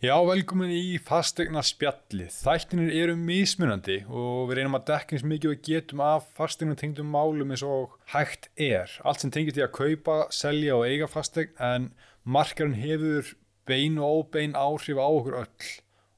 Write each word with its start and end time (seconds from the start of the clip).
Já, 0.00 0.14
velkomin 0.24 0.70
í 0.72 0.94
fastegna 1.04 1.60
spjallið. 1.60 2.30
Þættinir 2.32 2.94
eru 3.02 3.16
mismunandi 3.20 3.98
og 4.08 4.46
við 4.48 4.56
reynum 4.56 4.78
að 4.78 4.86
dekka 4.88 5.12
eins 5.12 5.24
mikið 5.28 5.50
við 5.52 5.58
getum 5.66 6.00
af 6.00 6.30
fastegna 6.38 6.72
tengdum 6.80 7.10
málum 7.12 7.52
eins 7.52 7.60
og 7.68 7.98
hægt 8.14 8.48
er. 8.56 8.88
Allt 9.04 9.20
sem 9.20 9.32
tengir 9.34 9.52
því 9.52 9.66
að 9.66 9.74
kaupa, 9.76 10.14
selja 10.32 10.78
og 10.78 10.86
eiga 10.88 11.04
fastegn 11.04 11.52
en 11.66 11.90
markarinn 12.24 12.78
hefur 12.80 13.34
bein 13.68 14.00
og 14.00 14.22
óbein 14.22 14.56
áhrif 14.56 14.96
á 14.96 15.04
okkur 15.04 15.36
öll 15.42 15.68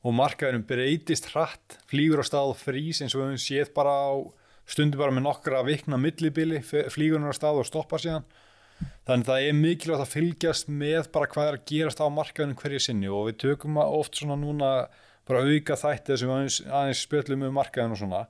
og 0.07 0.17
markarinn 0.21 0.63
breytist 0.71 1.33
hratt, 1.33 1.81
flýgur 1.91 2.23
á 2.23 2.25
stað 2.31 2.55
og 2.55 2.63
frýs 2.63 3.03
eins 3.03 3.19
og 3.19 3.25
við 3.25 3.33
höfum 3.33 3.45
séð 3.49 3.75
bara 3.75 3.99
á 3.99 4.15
stundu 4.63 5.03
bara 5.03 5.11
með 5.11 5.27
nokkra 5.27 5.67
vikna 5.67 5.99
millibili, 5.99 6.63
flýgur 6.63 7.19
hann 7.19 7.35
á 7.35 7.41
stað 7.41 7.65
og 7.65 7.67
stoppa 7.67 7.99
síðan 7.99 8.31
þannig 9.09 9.29
það 9.29 9.47
er 9.47 9.57
mikilvægt 9.59 10.05
að 10.05 10.13
fylgjast 10.13 10.71
með 10.83 11.09
bara 11.15 11.31
hvað 11.33 11.49
er 11.49 11.59
að 11.59 11.65
gerast 11.71 12.03
á 12.03 12.07
markaðinu 12.13 12.59
hverju 12.61 12.83
sinni 12.83 13.11
og 13.11 13.27
við 13.31 13.41
tökum 13.45 13.81
oft 13.83 14.21
svona 14.21 14.39
núna 14.41 14.71
bara 15.29 15.43
auka 15.47 15.79
þætti 15.79 16.15
þessum 16.15 16.33
aðeins, 16.37 16.61
aðeins 16.67 17.03
spjöldum 17.07 17.45
með 17.45 17.55
markaðinu 17.59 17.97
og 17.97 18.03
svona. 18.03 18.23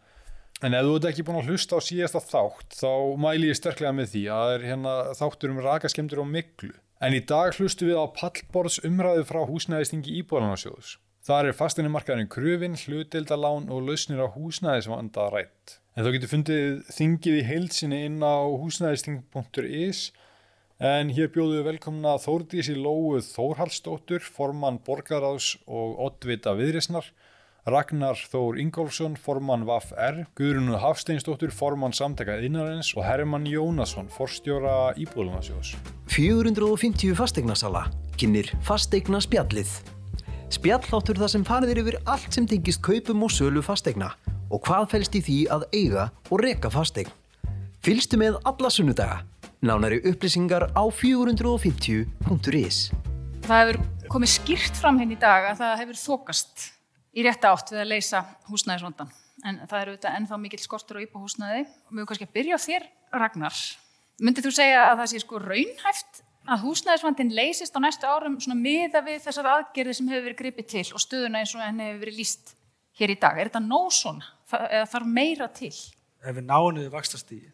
En 0.62 0.76
ef 0.78 0.86
þú 0.86 0.96
ert 0.98 1.08
ekki 1.10 1.26
búin 1.26 1.40
að 1.40 1.48
hlusta 1.50 1.78
á 1.78 1.80
síðasta 1.82 2.22
þátt 2.22 2.76
þá 2.78 2.92
mæli 3.18 3.48
ég 3.50 3.58
sterklega 3.58 3.94
með 3.96 4.12
því 4.12 4.26
að 4.30 4.42
það 4.42 4.56
er 4.56 4.66
hérna 4.70 4.96
þáttur 5.18 5.54
um 5.54 5.62
rakaskemdur 5.64 6.22
og 6.22 6.28
miklu 6.30 6.74
en 7.02 7.16
í 7.16 7.22
dag 7.26 7.56
hlustu 7.56 7.88
við 7.88 7.98
á 7.98 8.06
pallborðs 8.14 8.78
umræðu 8.86 9.24
frá 9.26 9.40
húsnæðistingi 9.48 10.20
Íbúðalansjóðs 10.20 11.00
Það 11.22 11.48
er 11.48 11.54
fastinni 11.54 11.90
markaðinu 11.94 12.26
kröfin, 12.26 12.74
hlutildalán 12.74 13.68
og 13.70 13.84
lausnir 13.86 14.18
á 14.18 14.34
húsnæðisvanda 14.34 15.28
rætt. 15.30 15.76
En 15.94 16.02
þú 16.02 16.16
getur 16.16 16.30
fundið 16.32 16.80
þingið 16.90 17.36
í 17.38 17.44
heilsinni 17.46 18.00
inn 18.08 18.16
á 18.26 18.42
húsnæðisting.is 18.42 20.00
En 20.82 21.12
hér 21.14 21.28
bjóðu 21.30 21.60
við 21.60 21.66
velkomna 21.68 22.16
Þórdísi 22.18 22.72
Lóuð 22.74 23.28
Þórhalsdóttur, 23.28 24.24
formann 24.26 24.80
Borgaráðs 24.82 25.52
og 25.70 26.00
Ottvita 26.02 26.56
Viðrisnar, 26.58 27.06
Ragnar 27.70 28.18
Þór 28.18 28.58
Ingólfsson, 28.58 29.14
formann 29.14 29.62
VAF-R, 29.68 30.24
Guðrunu 30.34 30.80
Hafsteinsdóttur, 30.82 31.54
formann 31.54 31.94
Samtaka 31.94 32.34
Einarins 32.42 32.90
og 32.96 33.06
Herman 33.06 33.46
Jónasson, 33.46 34.10
forstjóra 34.10 34.96
Íbúðlunarsjós. 34.98 35.76
450 36.10 37.14
fastegnarsala, 37.14 37.86
kynir 38.18 38.50
fastegna 38.66 39.22
spjallið. 39.22 39.78
Spjalláttur 40.50 41.22
þar 41.22 41.36
sem 41.38 41.46
farið 41.46 41.76
yfir 41.78 42.02
allt 42.10 42.34
sem 42.34 42.50
tengist 42.50 42.82
kaupum 42.82 43.22
og 43.22 43.30
sölu 43.30 43.62
fastegna 43.62 44.16
og 44.50 44.66
hvað 44.66 44.90
fælst 44.96 45.14
í 45.14 45.28
því 45.30 45.42
að 45.46 45.68
eiga 45.78 46.10
og 46.26 46.42
reka 46.42 46.74
fastegn. 46.74 47.14
Fylgstu 47.86 48.18
með 48.18 48.42
alla 48.42 48.70
sunnudaga 48.70 49.28
Nánari 49.62 50.00
upplýsingar 50.02 50.74
á 50.74 50.82
450.is 50.90 52.78
Það 53.46 53.60
hefur 53.60 53.76
komið 54.10 54.30
skýrt 54.32 54.74
fram 54.74 54.96
henni 54.98 55.14
í 55.14 55.20
dag 55.22 55.46
að 55.52 55.60
það 55.60 55.76
hefur 55.78 55.98
þokast 56.00 56.64
í 57.14 57.22
rétt 57.22 57.46
átt 57.46 57.70
við 57.70 57.84
að 57.84 57.92
leysa 57.92 58.24
húsnæðisvandan. 58.48 59.12
En 59.46 59.60
það 59.70 59.78
eru 59.84 59.94
auðvitað 59.94 60.16
ennþá 60.18 60.40
mikill 60.42 60.60
skortur 60.64 60.98
og 60.98 61.06
íbúhúsnæði. 61.06 61.62
Höfum 61.92 62.10
kannski 62.10 62.26
að 62.26 62.34
byrja 62.40 62.58
á 62.58 62.64
þér, 62.64 62.88
Ragnar. 63.22 63.62
Myndið 64.18 64.48
þú 64.48 64.54
segja 64.58 64.82
að 64.88 64.96
það 65.04 65.12
sé 65.14 65.22
sko 65.22 65.42
raunhæft 65.46 66.22
að 66.42 66.66
húsnæðisvandin 66.66 67.32
leysist 67.38 67.78
á 67.78 67.84
næstu 67.86 68.10
árum 68.10 68.42
svona 68.42 68.58
miða 68.58 69.06
við 69.06 69.22
þessar 69.28 69.52
aðgerði 69.54 69.98
sem 70.00 70.10
hefur 70.10 70.26
verið 70.26 70.42
gripið 70.42 70.70
til 70.74 70.86
og 70.90 71.06
stöðuna 71.06 71.46
eins 71.46 71.54
og 71.54 71.62
henni 71.62 71.86
hefur 71.86 72.02
verið 72.08 72.18
líst 72.18 72.56
hér 72.98 73.14
í 73.14 73.20
dag? 73.22 73.38
Er 73.38 73.46
þetta 73.46 73.62
nóg 73.70 73.94
svona? 73.94 74.26
Eða 74.58 74.90
þarf 74.90 75.16
meira 75.22 75.52
til? 75.54 75.74
Ef 76.18 76.34
við 76.34 76.48
nánuðu 76.50 76.90
vakstastíði 76.98 77.52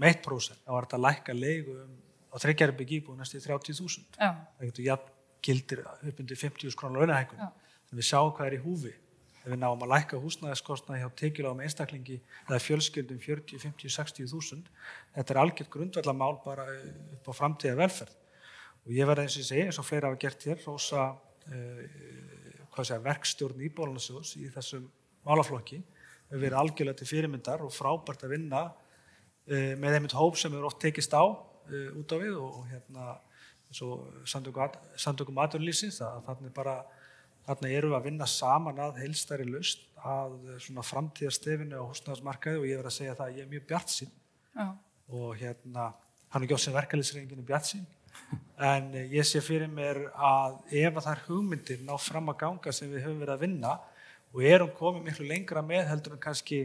með 0.00 0.16
1% 0.16 0.64
þá 0.64 0.72
var 0.74 0.86
þetta 0.86 0.98
að 0.98 1.06
lækka 1.06 1.36
leigu 1.36 1.76
um, 1.76 1.94
á 2.30 2.36
þreikjarbygg 2.40 2.94
íbúið 2.98 3.20
næstu 3.20 3.42
30.000 3.44 4.18
það 4.20 4.68
getur 4.70 4.86
jafn 4.86 5.16
gildir 5.44 5.84
upp 5.84 6.20
undir 6.20 6.38
50.000 6.38 6.78
krónar 6.78 7.04
launahækun 7.04 7.40
þannig 7.40 8.00
við 8.00 8.08
sjáum 8.10 8.34
hvað 8.36 8.50
er 8.50 8.56
í 8.56 8.62
húfi. 8.64 8.92
Ef 9.40 9.48
við 9.48 9.60
náum 9.62 9.82
að 9.86 9.92
lækka 9.94 10.18
húsnæðiskostnaði 10.20 11.00
hjá 11.00 11.10
tekiláðum 11.16 11.62
einstaklingi 11.64 12.18
eða 12.44 12.58
fjölskyldum 12.60 13.20
40, 13.24 13.60
50, 13.62 13.92
60.000 13.94 14.66
þetta 15.14 15.34
er 15.34 15.40
algjört 15.40 15.70
grundvallamál 15.72 16.34
bara 16.44 16.66
upp 17.16 17.30
á 17.30 17.32
framtíða 17.38 17.78
velferð 17.78 18.18
og 18.84 18.92
ég 18.92 19.08
verði 19.08 19.24
eins 19.24 19.38
og 19.38 19.40
ég 19.40 19.48
segi, 19.48 19.64
eins 19.64 19.80
og 19.80 19.86
fleira 19.88 20.10
hafa 20.10 20.20
gert 20.20 20.44
hér 20.44 20.60
rosa 20.66 21.06
uh, 21.48 23.00
verkstjórn 23.06 23.64
íbólunarsjós 23.70 24.34
í 24.40 24.50
þessum 24.52 24.84
málaflokki. 25.24 25.80
Við 26.30 26.44
verðum 26.44 26.60
algjörlega 26.60 27.00
til 27.00 27.08
fyrirmyndar 27.08 27.64
og 27.64 27.72
frábært 27.74 28.28
að 28.28 28.36
vinna 28.36 28.66
með 29.50 29.96
einmitt 29.98 30.14
hóp 30.14 30.38
sem 30.38 30.54
eru 30.54 30.68
oft 30.68 30.80
tekist 30.82 31.14
á 31.16 31.24
uh, 31.24 31.98
út 31.98 32.14
á 32.14 32.16
við 32.20 32.38
og, 32.38 32.62
og 32.62 32.70
hérna 32.70 33.18
samtökum 34.30 35.38
aðurlýsins 35.38 36.00
að 36.02 36.24
þarna 36.26 36.50
bara 36.54 36.76
þarna 37.46 37.70
eru 37.70 37.90
við 37.90 37.98
að 37.98 38.08
vinna 38.08 38.26
saman 38.30 38.80
að 38.82 39.00
heilstæri 39.04 39.46
lust 39.48 39.86
að 40.00 40.36
svona 40.64 40.84
framtíðastefinu 40.86 41.78
á 41.78 41.84
húsnæðasmarkaði 41.88 42.60
og 42.60 42.66
ég 42.68 42.80
verð 42.80 42.90
að 42.90 42.96
segja 42.96 43.16
það 43.18 43.26
að 43.26 43.38
ég 43.38 43.44
er 43.44 43.52
mjög 43.54 43.66
bjart 43.70 43.94
sín 43.94 44.12
oh. 44.56 44.72
og 45.14 45.38
hérna 45.40 45.86
hann 46.30 46.44
er 46.44 46.50
gjóð 46.50 46.62
sem 46.64 46.76
verkefliðsreinginu 46.76 47.46
bjart 47.46 47.70
sín 47.70 47.86
en 48.72 48.90
ég 49.12 49.26
sé 49.28 49.42
fyrir 49.44 49.70
mér 49.70 50.02
að 50.14 50.58
ef 50.82 51.00
að 51.00 51.10
er 51.12 51.24
hugmyndir 51.28 51.86
ná 51.86 51.94
fram 52.00 52.32
að 52.32 52.40
ganga 52.44 52.74
sem 52.74 52.90
við 52.90 53.06
höfum 53.06 53.22
verið 53.22 53.36
að 53.36 53.46
vinna 53.46 53.76
og 54.30 54.44
erum 54.46 54.74
komið 54.76 55.06
miklu 55.08 55.28
lengra 55.30 55.62
með 55.66 55.88
heldur 55.90 56.16
en 56.16 56.22
kannski 56.22 56.64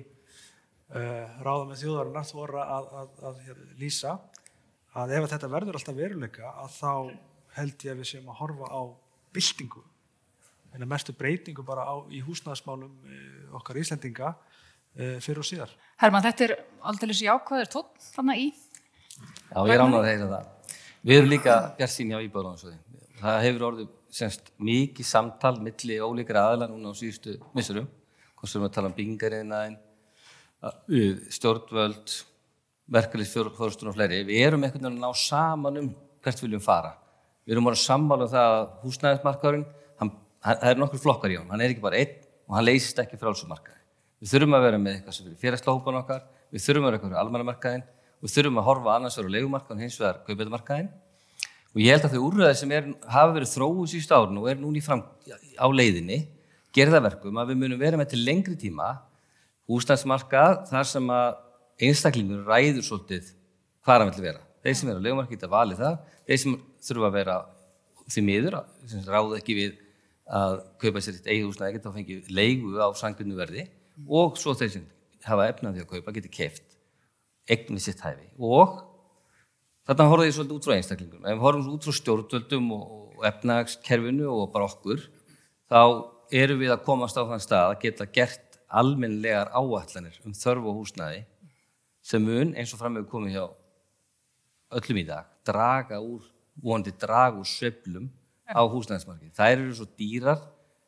ráða 0.90 1.64
með 1.66 1.80
þjóðarinnar 1.82 2.28
þóra 2.30 2.66
að, 2.76 2.90
að, 3.02 3.14
að, 3.30 3.40
að 3.50 3.64
lýsa 3.82 4.12
að 4.96 5.16
ef 5.18 5.26
þetta 5.32 5.50
verður 5.52 5.80
alltaf 5.80 5.98
veruleika 5.98 6.52
að 6.62 6.76
þá 6.76 6.92
held 7.56 7.86
ég 7.88 7.96
að 7.96 8.02
við 8.02 8.10
séum 8.12 8.30
að 8.32 8.40
horfa 8.44 8.70
á 8.70 8.82
byltingu 9.36 9.84
en 10.76 10.84
að 10.84 10.92
mestu 10.92 11.16
breytingu 11.16 11.64
bara 11.66 11.86
á, 11.88 11.96
í 12.12 12.22
húsnæðasmálum 12.26 12.92
uh, 12.92 13.58
okkar 13.60 13.80
Íslendinga 13.80 14.34
uh, 14.36 15.18
fyrir 15.24 15.42
og 15.42 15.48
síðar. 15.48 15.72
Herman, 16.02 16.24
þetta 16.26 16.48
er 16.48 16.56
aldrei 16.92 17.16
svo 17.16 17.30
jákvæður 17.30 17.72
tótt 17.78 18.10
þannig 18.16 18.42
í? 18.44 18.48
Já, 19.16 19.60
ég 19.62 19.74
er 19.76 19.84
ánað 19.86 20.02
að 20.02 20.10
heyra 20.10 20.30
það. 20.34 20.50
Við 21.06 21.20
erum 21.20 21.32
líka 21.32 21.56
bjart 21.78 21.94
sín 21.94 22.12
hjá 22.12 22.20
Íbáðunáðsvöði. 22.26 22.80
Það 23.22 23.42
hefur 23.46 23.68
orðið 23.70 23.92
semst 24.16 24.52
mikið 24.64 25.08
samtal 25.08 25.54
milli 25.64 26.00
ólíkra 26.04 26.48
aðla 26.50 26.68
núna 26.72 26.92
á 26.92 26.94
síðustu 26.98 27.38
missurum, 27.56 27.88
hvort 28.36 28.52
sem 28.52 28.64
við 28.64 28.74
tala 28.76 28.92
um 28.92 28.98
byggingariðnaðin, 28.98 29.78
stjórnvöld, 31.36 32.14
verkefliðsfjórnstun 32.96 33.92
og 33.92 33.98
fleiri. 33.98 34.24
Við 34.28 34.44
erum 34.46 34.66
einhvern 34.66 34.88
veginn 34.88 35.00
að 35.00 35.06
ná 35.06 35.20
saman 35.20 35.82
um 35.82 35.90
hvert 36.26 36.42
við 36.42 36.48
viljum 36.50 36.64
fara. 36.66 36.94
Við 37.46 37.56
erum 37.56 37.70
að 37.70 37.80
sammála 37.82 38.26
um 38.26 38.32
það 38.34 38.52
að 38.56 38.68
húsnæðismarkaðurinn, 38.84 39.66
það 40.46 40.70
er 40.70 40.80
nokkur 40.82 41.02
flokkar 41.02 41.34
í 41.34 41.40
hann, 41.40 41.50
hann 41.50 41.62
er 41.62 41.74
ekki 41.74 41.84
bara 41.84 42.00
einn 42.02 42.16
og 42.46 42.58
hann 42.58 42.66
leysist 42.66 43.02
ekki 43.02 43.20
frá 43.22 43.32
allsummarkaði. 43.32 43.80
Við 44.22 44.32
þurfum 44.32 44.58
að 44.58 44.66
vera 44.66 44.82
með 44.82 44.98
eitthvað 44.98 45.18
sem 45.18 45.26
fyrir 45.26 45.42
félagsláhupan 45.42 46.00
okkar, 46.02 46.22
við 46.54 46.66
þurfum 46.66 46.86
að 46.86 46.90
vera 46.90 47.00
eitthvað 47.00 47.12
fyrir 47.12 47.22
almannamarkaðin, 47.24 47.88
við 48.22 48.36
þurfum 48.36 48.62
að 48.62 48.68
horfa 48.70 48.96
annars 48.96 49.18
vegar 49.20 49.30
á 49.30 49.36
leikumarkaðin, 49.36 49.84
hins 49.86 49.98
vegar 50.02 50.22
kaupetamarkaðin 50.26 50.92
og 51.76 51.82
ég 51.84 51.92
held 51.92 52.06
að 52.08 52.14
þau 52.16 52.26
úrræði 52.30 52.60
sem 52.62 52.72
er, 52.72 52.86
hafa 53.12 53.34
verið 53.36 53.52
þróið 53.52 53.90
síðustu 53.92 54.16
árun 54.16 54.40
og 54.40 54.48
er 54.48 54.62
núni 54.62 54.82
fram 54.84 55.02
á 55.60 55.68
leiðinni 55.68 56.22
gerða 56.76 57.02
verkum 57.04 57.42
að 57.42 57.52
við 57.52 57.60
munum 57.62 57.82
vera 57.82 58.00
með 58.00 58.14
til 58.14 58.22
lengri 58.24 58.56
tíma 58.60 58.94
húsnæðsmarkað 59.70 60.60
þar 60.70 60.90
sem 60.90 61.10
að 61.16 61.40
einstaklingur 61.86 62.46
ræður 62.48 62.86
svolítið 62.88 63.32
hvað 63.86 64.04
hann 64.04 64.14
vil 64.16 64.26
vera. 64.28 64.44
Þeir 64.66 64.78
sem 64.80 64.92
er 64.92 65.00
á 65.00 65.06
leikumarkað 65.06 65.36
geta 65.36 65.52
valið 65.52 65.82
það, 65.84 65.98
þeir 66.26 66.42
sem 66.42 66.56
þurfa 66.88 67.10
að 67.10 67.18
vera 67.20 67.36
því 68.06 68.24
miður, 68.26 68.60
sem 68.90 69.04
ráða 69.10 69.40
ekki 69.40 69.58
við 69.58 69.76
að 70.26 70.56
kaupa 70.82 71.04
sér 71.04 71.20
eitt 71.20 71.30
eigið 71.30 71.48
húsnæði 71.50 71.78
geta 71.78 71.92
að 71.92 71.98
fengi 72.00 72.18
leigu 72.34 72.74
á 72.82 72.90
sangunnu 72.98 73.38
verði. 73.38 73.68
Og 74.10 74.40
svo 74.42 74.56
þeir 74.58 74.72
sem 74.74 74.88
hafa 75.26 75.50
efnaði 75.52 75.84
að 75.84 75.92
kaupa 75.94 76.14
geti 76.16 76.32
keft 76.34 76.76
eigni 77.50 77.82
sitt 77.82 78.02
hæfi. 78.02 78.28
Og 78.42 78.80
þarna 79.86 80.10
horfum 80.10 80.28
ég 80.28 80.36
svolítið 80.36 80.58
út 80.58 80.68
frá 80.68 80.76
einstaklingum 80.76 81.26
ef 81.26 81.36
við 81.36 81.46
horfum 81.46 81.76
út 81.76 81.86
frá 81.86 81.98
stjórnvöldum 82.00 82.72
og 82.76 83.26
efnagskerfinu 83.30 84.30
og 84.34 84.50
bara 84.54 84.70
okkur 84.70 85.04
þá 85.70 85.82
erum 86.34 86.62
við 86.62 86.74
að 86.74 86.86
komast 86.88 87.18
á 87.18 87.24
þann 87.24 87.44
stað 87.44 87.68
að 87.70 87.82
geta 87.84 88.10
gert 88.18 88.45
almenlegar 88.82 89.52
áallanir 89.56 90.18
um 90.26 90.36
þörfu 90.36 90.72
og 90.72 90.82
húsnæði 90.82 91.24
sem 92.06 92.24
mun 92.24 92.54
eins 92.56 92.74
og 92.76 92.82
fram 92.82 92.98
með 92.98 93.08
komið 93.12 93.38
hjá 93.38 93.46
öllum 94.78 95.02
í 95.02 95.06
dag 95.08 95.32
draga 95.46 96.02
úr, 96.02 96.26
vonandi 96.62 96.94
draga 97.00 97.40
úr 97.40 97.48
söflum 97.50 98.10
á 98.50 98.62
húsnæðismarkið. 98.62 99.32
Það 99.36 99.54
eru 99.56 99.78
svo 99.78 99.88
dýrar, 99.98 100.42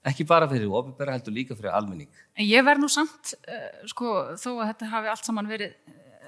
ekki 0.07 0.25
bara 0.27 0.49
fyrir 0.49 0.73
ofibæra 0.79 1.15
heldur 1.15 1.35
líka 1.35 1.57
fyrir 1.57 1.73
almenning. 1.73 2.09
En 2.37 2.45
ég 2.45 2.65
verð 2.65 2.83
nú 2.83 2.89
samt, 2.91 3.33
uh, 3.47 3.87
sko, 3.89 4.13
þó 4.37 4.51
að 4.57 4.67
þetta 4.71 4.91
hafi 4.93 5.11
allt 5.13 5.29
saman 5.29 5.49
verið 5.49 5.73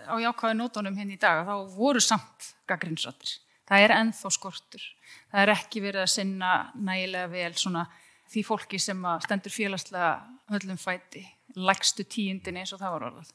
á 0.09 0.15
jákvæðu 0.17 0.57
nótunum 0.57 0.97
hérna 0.97 1.15
í 1.15 1.21
dag, 1.21 1.45
þá 1.45 1.55
voru 1.75 2.01
samt 2.01 2.51
gaggrinsrættir. 2.69 3.37
Það 3.69 3.85
er 3.85 3.95
enþá 3.99 4.31
skortur. 4.33 4.85
Það 5.29 5.43
er 5.43 5.51
ekki 5.53 5.81
verið 5.83 6.05
að 6.05 6.13
sinna 6.15 6.53
nægilega 6.73 7.29
vel 7.29 7.51
svona 7.53 7.85
því 8.29 8.45
fólki 8.45 8.79
sem 8.81 9.05
stendur 9.25 9.53
félagslega 9.53 10.13
höllum 10.49 10.79
fæti, 10.81 11.21
lægstu 11.57 12.05
tíundin 12.05 12.59
eins 12.61 12.73
og 12.75 12.81
það 12.81 12.95
var 12.95 13.07
orðað. 13.09 13.31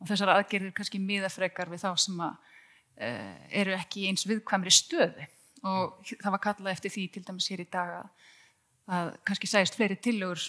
Og 0.00 0.10
þessar 0.10 0.34
aðgerðir 0.34 0.74
kannski 0.76 1.00
miðafrekar 1.00 1.70
við 1.72 1.84
þá 1.84 1.90
sem 2.04 2.20
að, 2.26 2.52
uh, 2.98 3.34
eru 3.62 3.76
ekki 3.78 4.08
eins 4.10 4.26
viðkvæmri 4.28 4.74
stöði 4.74 5.28
og 5.64 6.00
það 6.10 6.34
var 6.34 6.42
kallað 6.44 6.74
eftir 6.74 6.92
því 6.92 7.04
til 7.12 7.22
dæmis 7.24 7.48
hér 7.48 7.62
í 7.64 7.68
dag 7.72 7.92
að, 8.02 8.08
að 8.96 9.12
kannski 9.24 9.48
sæðist 9.48 9.78
fleiri 9.78 9.96
tillögur 9.96 10.42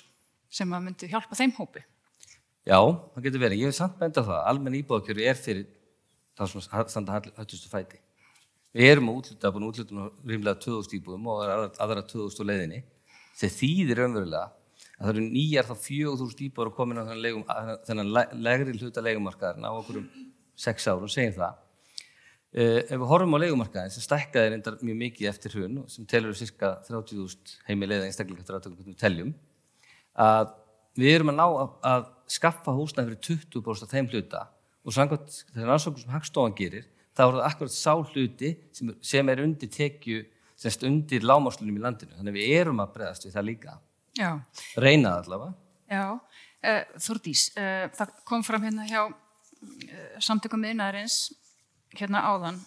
sem 0.51 0.73
að 0.75 0.87
myndi 0.87 1.11
hjálpa 1.11 1.37
þeim 1.39 1.53
hópi. 1.55 1.83
Já, 2.65 2.79
það 2.81 3.27
getur 3.27 3.43
verið. 3.43 3.61
Ég 3.61 3.71
hef 3.71 3.77
samt 3.77 3.99
benda 3.99 4.23
það. 4.25 4.41
Almenn 4.49 4.79
íbúðakjöru 4.81 5.23
er 5.29 5.37
fyrir 5.39 5.67
það 6.35 6.51
sem 6.51 6.65
standa 6.91 7.19
hættustu 7.21 7.69
fæti. 7.71 8.01
Við 8.75 8.91
erum 8.91 9.11
að 9.11 9.19
útluta, 9.21 9.51
búin 9.53 9.63
að 9.63 9.71
útluta 9.71 10.07
rímlega 10.27 10.59
2000 10.65 10.97
íbúðum 10.97 11.27
og 11.31 11.43
aðra 11.79 12.01
2000 12.03 12.49
leiðinni. 12.49 12.81
Þeir 13.39 13.53
þýðir 13.55 14.01
raunverulega 14.01 14.41
að 14.41 14.55
það 14.99 15.11
eru 15.11 15.25
nýjar 15.25 15.67
þá 15.67 15.75
4000 15.83 16.45
íbúður 16.47 16.71
að 16.71 16.77
koma 16.77 16.95
inn 16.95 17.03
á 17.03 17.05
þennan, 17.87 18.11
legri 18.45 18.75
hluta 18.79 19.03
legumarkaðarinn 19.03 19.67
á 19.67 19.71
okkur 19.75 20.01
um 20.01 20.09
6 20.65 20.89
árum, 20.91 21.11
segjum 21.11 21.37
það. 21.39 21.61
Uh, 22.55 22.79
ef 22.87 22.93
við 22.95 23.09
horfum 23.09 23.35
á 23.35 23.43
legumarkaðin 23.43 23.91
sem 23.91 24.05
stækkaði 24.05 24.53
reyndar 24.53 24.77
mjög 24.79 24.99
mikið 25.01 25.27
eftir 25.27 25.57
og 25.65 25.89
sem 25.91 26.05
telur 26.07 26.37
cirka 26.39 26.77
30.000 26.87 27.57
heimilega 27.67 28.07
einstaklega 28.07 28.45
eftir 28.45 28.55
aðtökum 28.55 28.87
við 28.87 28.99
teljum 29.01 29.33
að 30.15 30.53
við 30.95 31.17
erum 31.17 31.33
að 31.33 31.39
ná 31.41 31.45
að, 31.45 31.73
að 31.91 32.05
skaffa 32.31 32.75
húsnæði 32.77 33.17
fyrir 33.17 33.41
20% 33.51 33.83
af 33.83 33.91
þeim 33.91 34.07
hluta. 34.13 34.45
Og 34.85 34.95
samkvæmt 34.95 35.41
þegar 35.51 35.71
rannsóknum 35.73 36.05
sem 36.05 36.13
Hagstofan 36.13 36.55
gerir 36.55 36.87
þá 37.15 37.25
er 37.25 37.35
það 37.35 37.47
akkurat 37.49 37.75
sá 37.75 37.91
hluti 37.95 38.53
sem, 38.75 38.93
sem 39.03 39.31
er 39.33 39.43
undir 39.43 39.71
tekju 39.75 40.23
semst 40.55 40.87
undir 40.87 41.27
lámáslunum 41.27 41.75
í 41.75 41.83
landinu. 41.83 42.15
Þannig 42.15 42.37
við 42.37 42.55
erum 42.61 42.79
að 42.83 42.95
bregðast 42.95 43.27
við 43.27 43.35
það 43.35 43.47
líka 43.49 43.75
Já. 44.15 44.31
reynað 44.81 45.25
allavega 45.25 45.53
Já, 45.91 46.05
uh, 46.15 46.83
Þordís 47.07 47.49
uh, 47.59 47.87
það 47.95 48.13
kom 48.27 48.45
fram 48.47 48.65
hérna 48.65 48.87
hjá 48.89 49.01
uh, 49.05 50.15
samtökum 50.23 50.63
miðnaðarins 50.63 51.19
hérna 51.95 52.25
áðan 52.27 52.57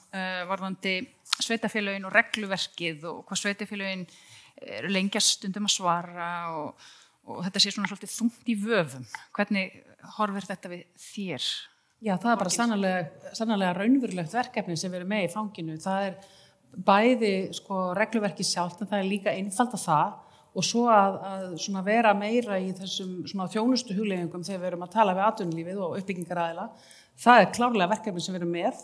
varðandi 0.49 1.03
sveitafélagin 1.45 2.07
og 2.09 2.15
regluverkið 2.15 3.03
og 3.11 3.19
hvað 3.29 3.41
sveitafélagin 3.43 4.07
eru 4.79 4.89
lengjast 4.89 5.35
stundum 5.35 5.67
að 5.69 5.75
svara 5.75 6.29
og, 6.57 6.87
og 7.29 7.43
þetta 7.45 7.61
sé 7.61 7.75
svona 7.75 7.91
svolítið 7.91 8.15
þungt 8.15 8.49
í 8.49 8.57
vöfum 8.63 9.05
hvernig 9.37 9.75
horfir 10.17 10.49
þetta 10.49 10.73
við 10.73 10.87
þér? 11.03 11.51
Já, 11.99 12.15
það 12.15 12.31
er 12.31 12.41
bara 12.41 12.55
sannarlega, 12.55 13.31
sannarlega 13.35 13.75
raunverulegt 13.75 14.35
verkefni 14.37 14.77
sem 14.79 14.93
erum 14.95 15.11
með 15.11 15.25
í 15.27 15.31
fanginu. 15.33 15.79
Það 15.83 16.05
er 16.07 16.19
bæði 16.89 17.33
sko, 17.57 17.81
regluverki 17.99 18.47
sjálf, 18.47 18.79
en 18.79 18.91
það 18.91 19.01
er 19.01 19.09
líka 19.09 19.35
einfald 19.35 19.75
að 19.75 19.83
það 19.83 20.13
og 20.59 20.67
svo 20.67 20.89
að, 20.91 21.19
að 21.55 21.87
vera 21.87 22.15
meira 22.19 22.59
í 22.59 22.73
þessum 22.75 23.47
þjónustu 23.53 23.95
hugleggingum 23.95 24.47
þegar 24.47 24.63
við 24.63 24.71
erum 24.73 24.87
að 24.89 24.95
tala 24.97 25.15
við 25.15 25.27
atvinnulífið 25.29 25.83
og 25.85 25.97
uppbyggingaræðila. 26.01 26.67
Það 27.19 27.43
er 27.43 27.53
klárlega 27.55 27.93
verkefni 27.93 28.25
sem 28.25 28.35
við 28.35 28.43
erum 28.43 28.55
með 28.57 28.83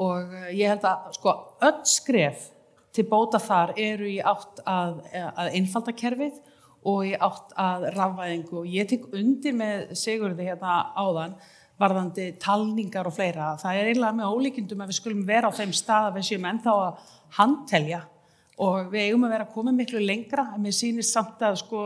og 0.00 0.34
eh, 0.38 0.48
ég 0.60 0.72
held 0.72 0.86
að 0.86 1.10
sko, 1.18 1.34
öll 1.66 1.80
skref 1.88 2.46
til 2.94 3.06
bóta 3.10 3.40
þar 3.42 3.74
eru 3.78 4.08
í 4.10 4.18
átt 4.22 4.62
að, 4.66 5.00
að 5.14 5.52
einfalda 5.58 5.94
kerfið 5.94 6.40
og 6.90 7.02
í 7.06 7.14
átt 7.14 7.54
að 7.60 7.88
rafvæðingu 7.96 8.62
og 8.62 8.70
ég 8.70 8.88
tek 8.90 9.10
undir 9.14 9.56
með 9.56 9.90
Sigurði 9.98 10.48
hérna 10.48 10.78
áðan 10.96 11.36
varðandi 11.80 12.30
talningar 12.40 13.08
og 13.08 13.14
fleira. 13.16 13.54
Það 13.60 13.78
er 13.78 13.90
eiginlega 13.90 14.16
með 14.18 14.32
ólíkindum 14.34 14.82
að 14.84 14.90
við 14.90 14.98
skulum 14.98 15.22
vera 15.28 15.48
á 15.48 15.58
þeim 15.58 15.72
stað 15.76 16.08
að 16.10 16.18
við 16.18 16.26
séum 16.28 16.48
ennþá 16.50 16.74
að 16.86 17.12
handtelja 17.38 18.00
og 18.60 18.90
við 18.92 19.08
eigum 19.08 19.26
að 19.26 19.36
vera 19.36 19.46
að 19.46 19.54
koma 19.54 19.74
miklu 19.74 20.00
lengra 20.02 20.50
en 20.54 20.64
mér 20.64 20.76
sýnist 20.76 21.14
samt 21.14 21.40
að 21.44 21.60
sko 21.62 21.84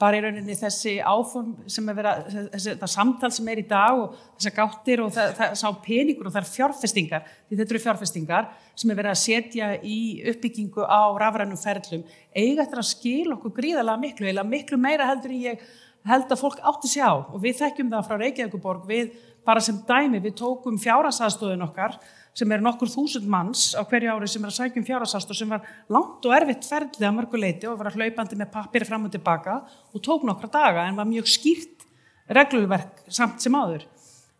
bara 0.00 0.18
í 0.18 0.22
rauninni 0.24 0.56
þessi 0.58 0.96
áform 1.06 1.52
sem 1.70 1.86
er 1.88 1.96
verið 1.96 2.32
þessi, 2.52 2.72
það 2.80 2.90
samtal 2.90 3.30
sem 3.34 3.50
er 3.52 3.60
í 3.62 3.66
dag 3.70 4.00
og 4.00 4.16
þessar 4.34 4.54
gáttir 4.56 5.02
og 5.04 5.12
það, 5.14 5.34
það 5.38 5.54
sá 5.60 5.68
peningur 5.84 6.28
og 6.28 6.34
það 6.34 6.40
er 6.40 6.50
fjárfestingar, 6.50 7.28
því 7.46 7.58
þetta 7.60 7.74
eru 7.74 7.82
fjárfestingar 7.84 8.48
sem 8.74 8.90
er 8.90 8.98
verið 8.98 9.12
að 9.12 9.20
setja 9.22 9.70
í 9.86 10.00
uppbyggingu 10.32 10.86
á 10.86 11.02
rafrænum 11.22 11.60
ferlum 11.60 12.02
eiga 12.34 12.64
eftir 12.66 12.82
að 12.82 12.90
skil 12.90 13.36
okkur 13.36 13.54
gríðalega 13.60 14.02
miklu 14.02 14.30
eða 14.32 14.46
miklu 14.48 14.80
meira 14.82 15.06
heldur 15.12 15.34
en 15.34 15.46
ég 15.46 15.64
held 16.10 16.26
að 16.26 16.42
fólk 16.42 16.58
átti 16.66 16.90
sjá 16.90 17.08
og 17.14 17.38
við 17.40 17.62
þekkjum 17.62 17.94
það 17.94 18.08
frá 18.08 18.18
Reykjavíkuborg 18.20 18.90
við 18.90 19.14
bara 19.46 19.62
sem 19.62 19.78
dæmi, 19.86 20.20
við 20.24 20.38
tókum 20.40 20.76
fjárasastóðin 20.80 21.64
okkar 21.68 21.96
sem 22.34 22.52
er 22.52 22.62
nokkur 22.64 22.90
þúsund 22.90 23.28
manns 23.30 23.72
á 23.78 23.82
hverju 23.86 24.14
ári 24.14 24.28
sem 24.30 24.42
er 24.42 24.50
að 24.50 24.56
sækjum 24.58 24.86
fjárasastóð 24.88 25.38
sem 25.38 25.52
var 25.54 25.68
langt 25.92 26.26
og 26.26 26.34
erfitt 26.36 26.66
ferðlið 26.68 27.08
að 27.08 27.16
mörguleiti 27.18 27.70
og 27.70 27.78
var 27.80 27.90
að 27.90 28.00
hlaupandi 28.00 28.38
með 28.40 28.50
pappir 28.56 28.86
fram 28.88 29.06
og 29.06 29.14
tilbaka 29.14 29.60
og 29.94 30.02
tók 30.02 30.26
nokkra 30.26 30.50
daga 30.50 30.88
en 30.88 30.98
var 30.98 31.08
mjög 31.08 31.30
skýrt 31.30 31.86
reglulverk 32.34 33.04
samt 33.08 33.44
sem 33.44 33.54
áður. 33.54 33.86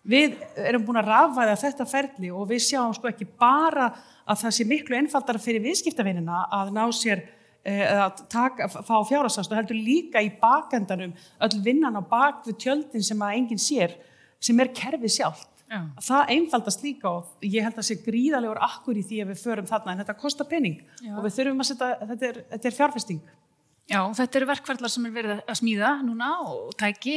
Við 0.05 0.35
erum 0.61 0.83
búin 0.85 1.01
að 1.01 1.13
rafvæða 1.13 1.61
þetta 1.63 1.87
ferðli 1.89 2.35
og 2.35 2.51
við 2.51 2.67
sjáum 2.67 2.93
sko 2.97 3.09
ekki 3.09 3.29
bara 3.41 3.89
að 4.25 4.43
það 4.43 4.57
sé 4.59 4.67
miklu 4.69 4.99
einfaldara 4.99 5.41
fyrir 5.41 5.65
viðskiptavinina 5.65 6.45
að 6.53 6.75
ná 6.77 6.85
sér 6.93 7.25
Eh, 7.65 7.87
að 7.89 8.27
taka, 8.29 8.67
fá 8.69 8.99
fjárhastast 9.09 9.49
og 9.49 9.57
heldur 9.57 9.79
líka 9.81 10.21
í 10.21 10.27
bakendanum 10.37 11.15
öll 11.47 11.61
vinnan 11.65 11.97
á 11.97 12.05
bak 12.05 12.43
við 12.45 12.59
tjöldin 12.61 13.05
sem 13.07 13.23
að 13.25 13.37
enginn 13.39 13.63
sér 13.63 13.95
sem 14.37 14.59
er 14.61 14.69
kerfið 14.77 15.15
sjálft 15.15 15.49
Já. 15.49 15.54
Það 16.05 16.33
einfaldast 16.35 16.85
líka 16.85 17.11
og 17.11 17.47
ég 17.47 17.65
held 17.65 17.75
að 17.75 17.81
það 17.81 17.89
sé 17.89 17.97
gríðalegur 18.05 18.61
akkur 18.67 18.99
í 19.01 19.05
því 19.07 19.23
að 19.23 19.33
við 19.33 19.41
förum 19.43 19.71
þarna 19.71 19.95
en 19.95 20.03
þetta 20.03 20.17
kostar 20.21 20.49
penning 20.51 20.77
Já. 21.01 21.15
og 21.17 21.25
við 21.25 21.37
þurfum 21.39 21.65
að 21.65 21.71
setja 21.71 21.89
þetta 22.03 22.29
er, 22.29 22.41
þetta 22.53 22.71
er 22.71 22.77
fjárfesting 22.79 23.23
Já, 23.85 24.01
þetta 24.17 24.39
eru 24.41 24.49
verkverðlar 24.49 24.93
sem 24.93 25.09
er 25.09 25.15
verið 25.15 25.41
að 25.41 25.59
smíða 25.61 25.91
núna 26.05 26.31
og 26.45 26.77
tæki 26.81 27.17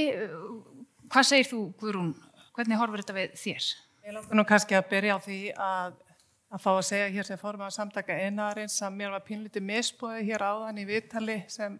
hvað 1.11 1.29
segir 1.29 1.51
þú 1.51 1.61
Guðrún, 1.79 2.09
hvernig 2.55 2.81
horfur 2.81 3.03
þetta 3.03 3.15
við 3.15 3.38
þér? 3.39 3.69
Ég 4.07 4.15
langar 4.15 4.39
nú 4.39 4.45
kannski 4.47 4.77
að 4.77 4.89
byrja 4.91 5.15
á 5.15 5.19
því 5.23 5.39
að 5.55 5.95
að 6.47 6.63
fá 6.63 6.69
að 6.71 6.85
segja 6.88 7.07
hér 7.11 7.27
sem 7.27 7.39
fórum 7.41 7.65
að 7.65 7.73
samtaka 7.75 8.15
einarins 8.23 8.77
að 8.85 8.94
mér 8.95 9.11
var 9.17 9.23
pínlítið 9.27 9.65
misbóðið 9.67 10.29
hér 10.29 10.45
áðan 10.47 10.79
í 10.79 10.85
viðtali 10.88 11.35
sem 11.51 11.75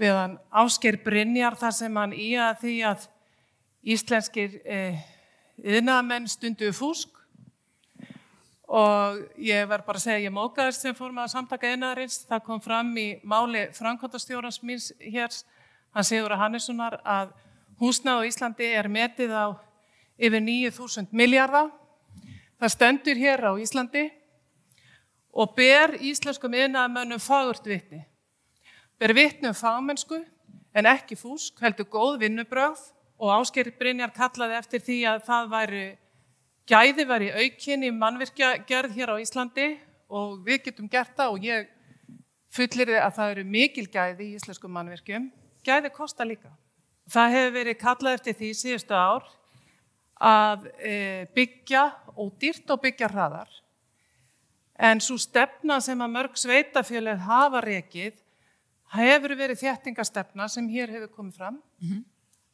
við 0.00 0.16
hann 0.16 0.36
ásker 0.62 0.98
Brynjar 1.04 1.56
þar 1.60 1.76
sem 1.78 1.96
hann 1.96 2.12
í 2.12 2.28
að 2.36 2.60
því 2.64 2.74
að 2.90 3.06
íslenskir 3.94 4.58
eh, 4.68 5.00
yðnaðamenn 5.64 6.28
stundu 6.30 6.70
fúsk 6.76 7.16
og 8.70 9.18
ég 9.42 9.66
verð 9.66 9.86
bara 9.86 9.98
að 9.98 10.04
segja 10.04 10.26
ég 10.28 10.34
mókaðist 10.34 10.84
sem 10.84 10.94
fórum 10.94 11.18
að 11.22 11.32
samtaka 11.34 11.72
einarins 11.72 12.20
það 12.28 12.44
kom 12.46 12.62
fram 12.62 12.92
í 12.98 13.08
máli 13.22 13.66
Frankóttastjórans 13.74 14.62
míns 14.62 14.92
hér 15.00 15.34
hann 15.94 16.06
segur 16.06 16.36
að 16.36 16.44
Hannessonar 16.44 17.00
að 17.02 17.34
húsnað 17.82 18.22
á 18.22 18.28
Íslandi 18.28 18.70
er 18.70 18.88
metið 18.88 19.34
á 19.34 19.46
yfir 20.20 20.42
9000 20.44 21.10
miljardar 21.16 21.70
Það 22.60 22.72
stendur 22.74 23.16
hér 23.16 23.40
á 23.40 23.52
Íslandi 23.56 24.02
og 25.32 25.54
ber 25.56 25.94
íslenskum 26.04 26.52
yfirnaðamönnum 26.52 27.22
fagurt 27.22 27.64
vitni. 27.64 28.02
Ber 29.00 29.14
vitni 29.16 29.48
um 29.48 29.56
fagmennsku 29.56 30.18
en 30.76 30.88
ekki 30.90 31.16
fúsk, 31.16 31.56
heldur 31.64 31.88
góð 31.88 32.18
vinnubröð 32.20 32.82
og 33.20 33.34
Ásker 33.36 33.68
Brynjar 33.76 34.14
kallaði 34.16 34.56
eftir 34.56 34.84
því 34.86 34.98
að 35.10 35.26
það 35.26 35.50
væri 35.54 35.84
gæði 36.70 37.06
væri 37.08 37.28
aukinn 37.34 37.84
í 37.84 37.90
mannvirkjagerð 37.92 38.96
hér 38.96 39.12
á 39.12 39.16
Íslandi 39.20 39.68
og 40.08 40.40
við 40.46 40.64
getum 40.68 40.88
gert 40.90 41.12
það 41.18 41.34
og 41.34 41.44
ég 41.44 41.68
fullir 42.54 42.90
þið 42.90 43.00
að 43.02 43.16
það 43.18 43.32
eru 43.34 43.44
mikil 43.56 43.86
gæði 43.90 44.26
í 44.26 44.36
íslenskum 44.38 44.72
mannvirkjum. 44.74 45.28
Gæði 45.66 45.92
kosta 45.94 46.26
líka. 46.26 46.50
Það 47.10 47.34
hefur 47.36 47.54
verið 47.58 47.78
kallað 47.80 48.16
eftir 48.18 48.38
því 48.38 48.50
síðustu 48.58 48.96
ár 48.96 49.26
að 50.20 50.66
e, 50.78 50.94
byggja 51.34 51.84
ódýrt 52.16 52.72
og 52.72 52.82
byggja 52.84 53.10
hraðar. 53.10 53.50
En 54.80 55.00
svo 55.04 55.18
stefna 55.20 55.78
sem 55.84 56.00
að 56.00 56.14
mörg 56.14 56.38
sveitafjöluð 56.40 57.26
hafa 57.26 57.62
rekið 57.64 58.16
hefur 58.94 59.36
verið 59.38 59.62
þjættingastefna 59.62 60.48
sem 60.50 60.68
hér 60.72 60.92
hefur 60.94 61.12
komið 61.18 61.36
fram 61.36 61.60
mm 61.60 61.88
-hmm. 61.88 62.04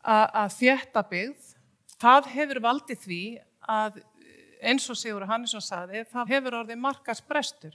Að 0.06 0.52
þjætta 0.60 1.02
byggð. 1.10 1.48
Það 1.96 2.30
hefur 2.34 2.62
valdið 2.62 3.02
því 3.02 3.22
að 3.66 4.00
eins 4.66 4.86
og 4.90 4.98
Sigur 4.98 5.26
Hannesson 5.28 5.64
saði, 5.64 6.04
það 6.12 6.32
hefur 6.34 6.58
orðið 6.62 6.80
markasbrestur. 6.82 7.74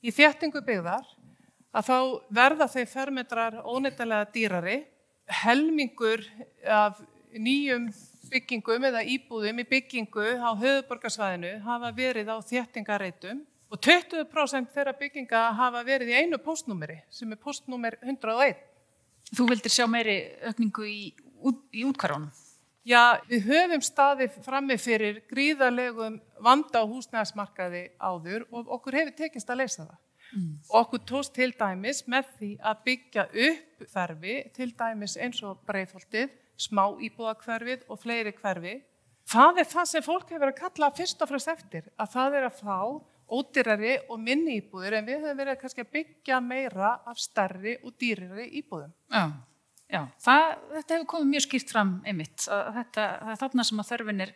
Í 0.00 0.12
þjættingu 0.14 0.62
byggðar 0.66 1.06
að 1.76 1.86
þá 1.86 1.98
verða 2.40 2.68
þeir 2.70 2.88
fermetrar 2.90 3.58
óneittalega 3.62 4.28
dýrari, 4.34 4.78
helmingur 5.44 6.24
af 6.66 6.98
nýjum 7.38 7.90
byggingum 8.30 8.86
eða 8.90 9.02
íbúðum 9.06 9.62
í 9.62 9.66
byggingu 9.70 10.26
á 10.38 10.50
höfuborgarsvæðinu 10.58 11.60
hafa 11.66 11.90
verið 11.94 12.30
á 12.30 12.36
þéttingareitum 12.46 13.42
og 13.70 13.78
20% 13.86 14.72
þeirra 14.74 14.94
bygginga 14.98 15.42
hafa 15.58 15.82
verið 15.86 16.12
í 16.12 16.18
einu 16.24 16.38
postnúmeri 16.42 17.00
sem 17.10 17.30
er 17.30 17.40
postnúmer 17.42 17.98
101. 18.02 18.58
Þú 19.30 19.46
vildir 19.50 19.74
sjá 19.74 19.86
meiri 19.86 20.16
aukningu 20.46 20.86
í, 20.90 21.12
í 21.74 21.84
útkvarðunum? 21.88 22.30
Já, 22.86 23.20
við 23.28 23.44
höfum 23.50 23.82
staðið 23.84 24.36
frammi 24.44 24.76
fyrir 24.80 25.20
gríðarlegum 25.28 26.16
vanda 26.40 26.80
á 26.80 26.88
húsnæðasmarkaði 26.88 27.82
áður 28.00 28.46
og 28.48 28.70
okkur 28.76 28.96
hefur 28.96 29.16
tekist 29.18 29.52
að 29.52 29.60
leysa 29.60 29.84
það. 29.84 29.98
Mm. 30.30 30.52
Okkur 30.80 31.02
tóst 31.10 31.34
til 31.36 31.50
dæmis 31.58 32.04
með 32.08 32.30
því 32.38 32.50
að 32.70 32.80
byggja 32.86 33.24
upp 33.48 33.84
þerfi, 33.92 34.36
til 34.56 34.70
dæmis 34.78 35.16
eins 35.20 35.42
og 35.44 35.60
breyðholtið, 35.68 36.32
smá 36.60 36.84
íbúðakverfið 37.02 37.84
og 37.90 38.00
fleiri 38.00 38.32
hverfi. 38.38 38.78
Það 39.30 39.60
er 39.62 39.70
það 39.74 39.90
sem 39.90 40.06
fólk 40.06 40.32
hefur 40.32 40.48
að 40.48 40.60
kalla 40.62 40.90
fyrst 40.96 41.20
og 41.22 41.30
fremst 41.30 41.52
eftir, 41.52 41.90
að 42.00 42.12
það 42.14 42.38
er 42.38 42.48
að 42.48 42.62
fá 42.62 42.78
ódýrari 43.30 43.92
og 44.10 44.18
minni 44.18 44.56
íbúðir 44.58 44.98
en 44.98 45.06
við 45.06 45.20
höfum 45.22 45.38
verið 45.38 45.68
að 45.68 45.92
byggja 45.94 46.40
meira 46.42 46.96
af 47.06 47.20
starri 47.20 47.76
og 47.84 47.94
dýrari 48.00 48.48
íbúðum. 48.62 48.90
Já, 49.12 49.30
já. 49.90 50.00
Það, 50.22 50.46
þetta 50.76 50.96
hefur 50.96 51.10
komið 51.14 51.32
mjög 51.34 51.46
skýrt 51.46 51.74
fram 51.74 51.92
einmitt. 52.06 52.46
Þetta, 52.46 53.06
það 53.20 53.34
er 53.34 53.40
þarna 53.44 53.66
sem 53.68 53.82
að 53.82 53.90
þörfin 53.92 54.24
er, 54.26 54.32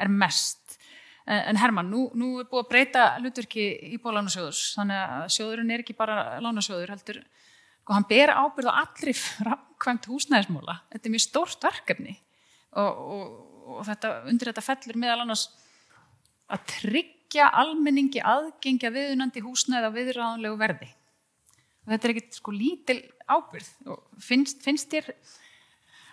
er 0.00 0.12
mest. 0.24 0.78
En 1.24 1.56
Herman, 1.56 1.88
nú, 1.88 2.06
nú 2.18 2.34
er 2.42 2.48
búið 2.50 2.66
að 2.66 2.70
breyta 2.72 3.04
hlutverki 3.16 3.62
íbúðlánasjóðurs, 3.96 4.64
þannig 4.76 4.98
að 5.00 5.30
sjóðurinn 5.32 5.72
er 5.72 5.84
ekki 5.84 5.96
bara 5.96 6.18
lánasjóður, 6.44 6.92
heldur, 6.92 7.22
og 7.24 7.86
sko, 7.86 7.94
hann 7.96 8.06
ber 8.10 8.32
ábyrð 8.32 8.68
á 8.68 8.80
allri 8.82 9.14
framkvæmt 9.16 10.08
húsnæðismóla. 10.10 10.76
Þetta 10.92 11.08
er 11.08 11.14
mjög 11.14 11.24
stórt 11.24 11.64
verkefni 11.64 12.18
og, 12.76 13.00
og, 13.16 13.32
og 13.76 13.82
þetta, 13.88 14.12
undir 14.28 14.50
þetta 14.50 14.66
fellur 14.66 15.00
meðal 15.00 15.24
annars 15.24 15.46
að 16.52 16.66
tryggja 16.74 17.48
almenningi 17.56 18.20
aðgengja 18.20 18.92
viðunandi 18.92 19.44
húsnæði 19.44 19.88
á 19.88 19.96
viðræðanlegu 19.96 20.60
verði. 20.60 20.90
Og 21.84 21.92
þetta 21.92 22.08
er 22.08 22.14
ekkert 22.14 22.38
sko 22.38 22.54
lítil 22.54 23.00
ábyrð. 23.28 23.70
Finnst, 24.24 24.62
finnst 24.64 24.90
þér 24.92 25.10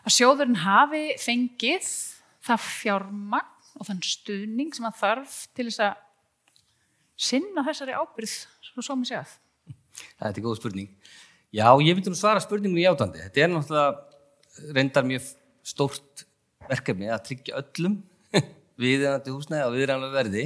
að 0.01 0.15
sjóðurinn 0.17 0.61
hafi 0.63 1.03
fengið 1.21 1.89
það 2.43 2.67
fjármagn 2.67 3.57
og 3.79 3.87
þann 3.87 4.01
stuðning 4.03 4.73
sem 4.75 4.87
að 4.89 4.97
þarf 4.99 5.35
til 5.55 5.67
þess 5.69 5.83
að 5.85 5.99
sinna 7.21 7.63
þessari 7.65 7.95
ábyrð 7.95 8.33
svo 8.71 8.83
svo 8.83 8.97
mér 8.99 9.11
séð? 9.11 9.35
Þetta 10.17 10.31
er 10.33 10.45
góð 10.45 10.57
spurning. 10.59 10.89
Já, 11.51 11.67
ég 11.83 11.95
myndi 11.95 12.11
nú 12.11 12.17
svara 12.17 12.41
spurningunni 12.43 12.83
í 12.83 12.89
átandi. 12.89 13.21
Þetta 13.25 13.43
er 13.43 13.51
náttúrulega 13.51 14.73
reyndar 14.75 15.07
mjög 15.07 15.27
stórt 15.67 16.25
verkefni 16.69 17.09
að 17.11 17.25
tryggja 17.27 17.59
öllum 17.59 17.97
viðeigandi 18.81 19.35
húsnæði 19.35 19.67
á 19.67 19.69
viðræðanlega 19.75 20.15
verði. 20.15 20.45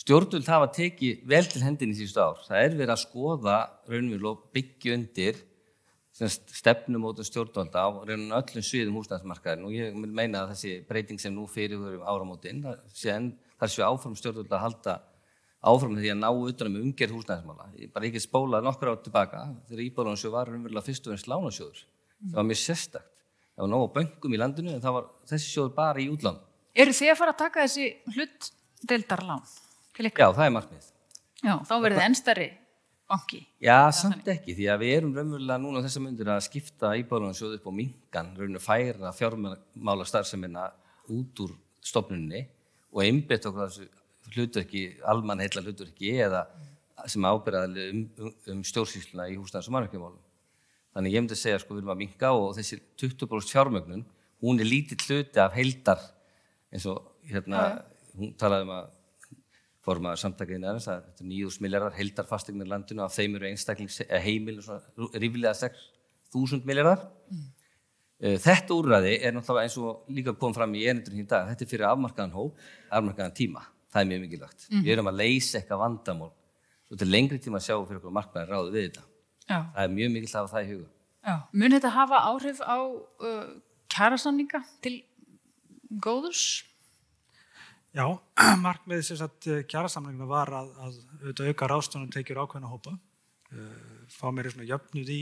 Stjórnvöld 0.00 0.48
hafa 0.48 0.70
tekið 0.72 1.24
vel 1.28 1.44
til 1.44 1.60
hendin 1.60 1.92
í 1.92 1.96
síðustu 1.98 2.22
ár. 2.22 2.38
Það 2.46 2.62
er 2.64 2.76
verið 2.78 2.92
að 2.94 3.00
skoða 3.02 3.56
raunverulega 3.90 4.30
og 4.32 4.44
byggja 4.54 4.96
undir 4.96 5.40
stefnumótum 6.20 7.24
stjórnvalda 7.24 7.84
á 7.84 7.88
rauninu 8.08 8.34
öllum 8.36 8.64
sviðum 8.64 8.96
húsnæðismarkaðin 8.98 9.66
og 9.68 9.76
ég 9.76 9.94
vil 9.94 10.10
meina 10.16 10.42
að 10.42 10.54
þessi 10.54 10.72
breyting 10.88 11.20
sem 11.20 11.32
nú 11.32 11.46
fyrir 11.48 11.78
um 11.80 12.02
áramótin, 12.02 12.64
þar 12.64 13.72
séu 13.72 13.86
áfram 13.86 14.16
stjórnvalda 14.18 14.56
að 14.58 14.64
halda 14.64 14.96
áfram 15.60 15.96
því 16.00 16.12
að 16.14 16.20
ná 16.20 16.28
utanum 16.32 16.80
umgerð 16.80 17.16
húsnæðismála. 17.18 17.70
Ég 17.80 17.94
bara 17.94 18.08
ekki 18.08 18.24
spólaði 18.24 18.68
nokkur 18.68 18.92
ára 18.92 19.02
tilbaka 19.04 19.46
þegar 19.68 19.86
Íbálansjóð 19.86 20.36
var 20.36 20.52
raunverulega 20.52 20.86
fyrst 20.88 21.08
og 21.08 21.16
ennst 21.16 21.30
lánasjóður. 21.30 21.82
Það 22.26 22.38
var 22.40 22.50
mjög 22.50 22.62
sérstakt. 22.64 23.10
Það 23.54 23.66
var 23.66 23.72
nóg 23.74 23.84
á 23.84 23.94
böngum 23.96 24.36
í 24.36 24.40
landinu 24.40 24.76
en 24.76 24.86
var 24.96 25.10
þessi 25.28 25.52
sjóður 25.54 25.74
bara 25.76 26.00
í 26.00 26.08
útland. 26.12 26.40
Eru 26.72 26.96
þið 26.96 27.12
að 27.12 27.20
fara 27.20 27.36
að 27.36 27.42
taka 27.44 27.66
þessi 27.66 27.90
hlutdeldarlán? 28.16 29.44
Já, 30.24 30.30
það 30.36 30.46
er 30.46 30.56
markmið. 30.56 30.90
Já, 31.40 31.54
þá 31.66 31.74
verður 31.74 31.96
þið 31.98 32.06
ennstari 32.06 32.48
banki. 33.10 33.40
Já, 33.62 33.90
samt 33.96 34.28
ekki, 34.30 34.54
því 34.56 34.66
að 34.70 34.82
við 34.84 34.92
erum 34.98 35.14
raunverulega 35.16 35.62
núna 35.62 35.82
á 35.82 35.84
þessa 35.86 36.02
myndir 36.04 36.30
að 36.30 36.44
skipta 36.46 36.92
íbáðunarsjóðu 37.00 37.58
upp 37.58 37.66
á 37.66 37.72
mingan, 37.74 38.30
raunverulega 38.36 38.64
færa 38.64 39.12
fjármála 39.16 40.06
starfseminna 40.08 40.68
út 41.10 41.42
úr 41.44 41.54
stofnunni 41.82 42.44
og 42.90 43.02
einbett 43.04 43.46
okkur 43.48 43.66
þessu 43.66 43.88
hlutverki, 44.30 44.84
almann 45.10 45.42
heila 45.42 45.64
hlutverki 45.64 46.14
eða 46.22 46.44
sem 47.08 47.24
ábyrðaði 47.24 47.86
um, 47.90 48.00
um, 48.20 48.34
um 48.52 48.62
stjórnsýsluna 48.66 49.30
í 49.32 49.38
húsnæðars 49.40 49.70
og 49.70 49.76
margumálum. 49.78 50.22
Þannig 50.94 51.14
ég 51.14 51.24
myndi 51.24 51.36
að 51.36 51.42
segja 51.42 51.60
sko 51.62 51.74
við 51.74 51.82
erum 51.82 51.94
að 51.94 52.00
minga 52.02 52.32
og 52.36 52.50
þessi 52.58 52.80
20% 53.00 53.54
fjármögnun, 53.54 54.06
hún 54.44 54.60
er 54.60 54.68
lítið 54.68 55.06
hluti 55.06 55.40
af 55.42 55.54
heildar 55.56 56.02
eins 56.70 56.86
og 56.90 57.00
hérna, 57.30 57.80
hún 58.18 58.34
talaði 58.38 58.66
um 58.66 58.74
að 58.76 58.90
formaður 59.90 60.22
samtakaðin 60.24 60.66
aðeins 60.70 60.88
að 60.90 61.06
þetta 61.08 61.24
er 61.24 61.30
nýjús 61.30 61.60
miljardar 61.64 61.96
heldar 61.98 62.28
fastegnir 62.30 62.70
landinu 62.70 63.04
af 63.04 63.16
þeim 63.16 63.38
eru 63.38 63.50
heimil 64.24 64.60
rífilega 65.14 65.56
6.000 65.64 66.68
miljardar 66.68 67.08
mm. 67.30 67.48
Eh, 68.20 68.34
þetta 68.36 68.76
úrræði 68.76 69.14
er 69.24 69.32
náttúrulega 69.32 69.64
eins 69.64 69.74
og 69.80 70.10
líka 70.12 70.34
kom 70.36 70.52
fram 70.52 70.74
í 70.76 70.82
einundurinn 70.84 71.22
í 71.22 71.28
dag 71.28 71.46
þetta 71.48 71.64
er 71.64 71.68
fyrir 71.70 71.86
afmarkaðan 71.88 72.34
hóp, 72.34 72.58
afmarkaðan 72.92 73.32
tíma 73.38 73.62
það 73.88 74.02
er 74.02 74.08
mjög 74.10 74.20
mikilvægt, 74.26 74.66
mm. 74.66 74.82
við 74.84 74.92
erum 74.92 75.08
að 75.08 75.20
leysa 75.22 75.56
eitthvað 75.56 75.80
vandamál 75.80 76.28
svo 76.84 76.98
til 77.00 77.08
lengri 77.08 77.38
tíma 77.40 77.56
að 77.56 77.64
sjá 77.64 77.78
fyrir 77.78 78.02
okkur 78.02 78.12
markmaður 78.18 78.52
ráðu 78.52 78.74
við 78.74 78.84
þetta 78.90 79.06
Já. 79.06 79.56
það 79.56 79.80
er 79.86 79.94
mjög 79.94 80.12
mikilvægt 80.12 80.36
að 80.36 80.42
hafa 80.42 80.52
það 80.52 80.66
í 80.66 80.70
huga 80.74 80.90
Já. 81.30 81.34
Mun 81.52 81.76
þetta 81.76 81.92
hafa 81.96 82.20
áhrif 82.28 82.60
á 82.60 82.76
uh, 82.76 83.48
kærasamninga 83.92 84.60
til 84.84 84.94
góðurs? 86.04 86.44
Já, 87.90 88.04
markmiðið 88.66 89.18
sagt 89.18 89.46
eh, 89.50 89.62
kjærasamlingina 89.66 90.28
var 90.30 90.52
að, 90.54 90.68
að 90.78 90.98
auðvitað 91.24 91.48
auka 91.50 91.68
ráðstónum 91.72 92.10
tekjur 92.14 92.38
ákveðna 92.44 92.70
hópa, 92.70 92.92
uh, 93.50 93.70
fá 94.14 94.28
mér 94.30 94.50
svona 94.52 94.68
jöfnud 94.68 95.10
í, 95.10 95.18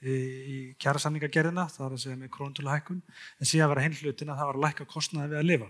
í, 0.00 0.14
í 0.14 0.56
kjærasamlingagerðina, 0.80 1.66
það 1.74 1.84
var 1.84 1.96
að 1.98 2.00
segja 2.06 2.20
með 2.22 2.32
krónutölu 2.38 2.72
hækkun, 2.72 3.02
en 3.36 3.50
síðan 3.50 3.72
var 3.72 3.82
að 3.82 3.88
hinlutin 3.88 4.32
að 4.32 4.40
það 4.40 4.50
var 4.50 4.60
að 4.60 4.64
lækka 4.64 4.88
kostnaði 4.94 5.34
við 5.34 5.40
að 5.42 5.48
lifa. 5.50 5.68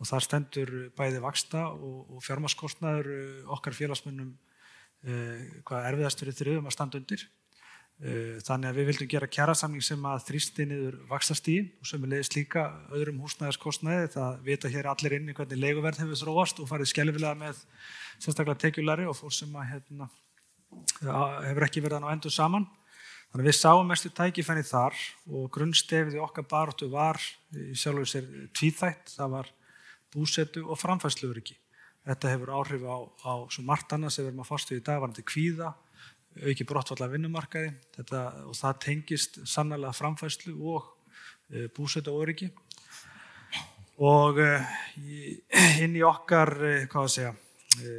Og 0.00 0.08
þar 0.08 0.24
stendur 0.24 0.72
bæði 0.96 1.20
vaksta 1.26 1.66
og, 1.68 1.98
og 2.16 2.24
fjármaskostnaður 2.24 3.12
eh, 3.12 3.52
okkar 3.58 3.76
félagsmönnum 3.76 4.32
uh, 4.32 5.44
hvað 5.68 5.90
erfiðastur 5.90 6.32
er 6.32 6.40
þrjöfum 6.40 6.72
að 6.72 6.76
standa 6.78 7.02
undir. 7.02 7.26
Eh, 8.00 8.38
þannig 8.40 8.70
að 8.70 8.78
við 8.78 8.86
vildum 8.88 9.08
gera 9.12 9.26
kjærasamling 9.28 9.84
sem 9.84 10.04
að 10.08 10.22
þrýsti 10.24 10.64
niður 10.70 10.94
vaksastíðin 11.10 11.66
og 11.82 11.88
sem 11.90 12.04
er 12.06 12.10
leiðist 12.14 12.36
líka 12.38 12.62
öðrum 12.96 13.18
húsnæðaskostnaði. 13.26 14.06
Það 14.14 14.38
vita 14.46 14.70
hér 14.72 14.86
allir 14.88 15.14
inn 15.18 15.28
í 15.28 15.34
hvernig 15.36 15.60
leiguverð 15.60 16.00
hefur 16.00 16.20
þróast 16.22 16.62
og 16.62 16.70
farið 16.70 16.88
skjálfilega 16.94 17.36
með 17.42 17.60
sérstaklega 18.16 18.62
tekjulari 18.62 19.04
og 19.04 19.18
fólk 19.18 19.34
sem 19.36 19.52
að, 19.52 19.66
hérna, 19.74 20.08
hefur 21.50 21.66
ekki 21.66 21.82
verið 21.84 22.08
á 22.08 22.12
endur 22.14 22.32
saman. 22.32 22.64
Þannig 23.30 23.44
að 23.44 23.50
við 23.50 23.58
sáum 23.58 23.92
mestu 23.92 24.12
tækifenni 24.16 24.64
þar 24.64 24.96
og 25.28 25.52
grunnstefið 25.52 26.16
í 26.16 26.24
okkar 26.24 26.48
baróttu 26.48 26.88
var 26.88 27.20
í 27.52 27.76
sjálfur 27.76 28.08
sér 28.08 28.32
tvíþætt. 28.56 29.12
Það 29.12 29.36
var 29.36 29.52
búsetu 30.16 30.64
og 30.64 30.80
framfæsluveriki. 30.80 31.60
Þetta 32.08 32.32
hefur 32.32 32.56
áhrif 32.56 32.88
á, 32.88 32.96
á 33.28 33.32
svo 33.52 33.68
margt 33.68 33.92
annað 33.92 34.16
sem 34.16 34.24
við 34.24 34.32
erum 34.32 34.42
að 34.46 34.52
fórstu 34.54 34.80
í 34.80 34.88
dag 34.88 35.04
varandi 35.04 35.28
kvíða 35.28 35.74
auki 36.38 36.66
brottfalla 36.66 37.10
vinnumarkaði. 37.10 37.74
Þetta, 37.98 38.24
og 38.48 38.56
það 38.58 38.80
tengist 38.86 39.38
sannlega 39.48 39.92
framfæslu 39.96 40.56
og 40.72 40.90
e, 41.50 41.68
búsötu 41.74 42.14
og 42.14 42.24
öryggi 42.24 42.50
og 44.00 44.40
e, 44.40 44.50
inn 45.84 45.96
í 45.98 46.04
okkar 46.06 46.54
e, 46.64 46.74
hvað 46.90 47.08
að 47.08 47.14
segja 47.16 47.32
e, 47.82 47.96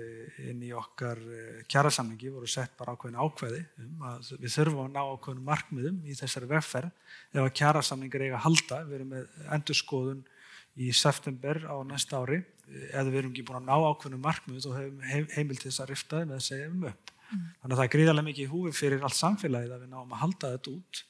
inn 0.50 0.64
í 0.66 0.72
okkar 0.76 1.22
kjærasamlingi 1.70 2.32
voru 2.34 2.50
sett 2.50 2.74
bara 2.80 2.96
ákveðin 2.96 3.20
ákveði 3.22 3.62
um 3.84 4.08
við 4.32 4.56
þurfum 4.56 4.86
að 4.88 4.96
ná 4.96 5.02
ákveðin 5.04 5.46
markmiðum 5.52 6.02
í 6.08 6.18
þessari 6.18 6.50
vefferð 6.50 6.92
ef 7.36 7.44
að 7.44 7.54
kjærasamlingar 7.60 8.26
eiga 8.26 8.40
að 8.40 8.46
halda. 8.48 8.82
Við 8.88 8.98
erum 9.00 9.14
með 9.18 9.46
endurskoðun 9.60 10.26
í 10.82 10.92
september 10.96 11.66
á 11.68 11.76
næsta 11.84 12.24
ári. 12.24 12.42
Eða 12.72 13.10
við 13.10 13.18
erum 13.20 13.32
ekki 13.34 13.44
búin 13.44 13.60
að 13.60 13.68
ná 13.68 13.90
ákveðinu 13.92 14.22
markmið 14.24 14.68
og 14.70 14.78
hefum 14.80 15.34
heimil 15.36 15.58
til 15.60 15.68
þess 15.68 15.84
að 15.84 15.90
rifta 15.92 16.22
með 16.24 16.38
að 16.38 16.46
segja 16.48 16.70
um 16.72 16.86
upp 16.88 17.12
Mm. 17.32 17.48
Þannig 17.62 17.74
að 17.74 17.80
það 17.80 17.86
er 17.86 17.94
gríðarlega 17.96 18.28
mikið 18.28 18.46
í 18.46 18.52
húfi 18.52 18.76
fyrir 18.76 19.08
allt 19.08 19.18
samfélagið 19.18 19.74
að 19.76 19.86
við 19.86 19.92
náum 19.94 20.14
að 20.14 20.22
halda 20.26 20.54
þetta 20.56 20.76
út 20.76 21.02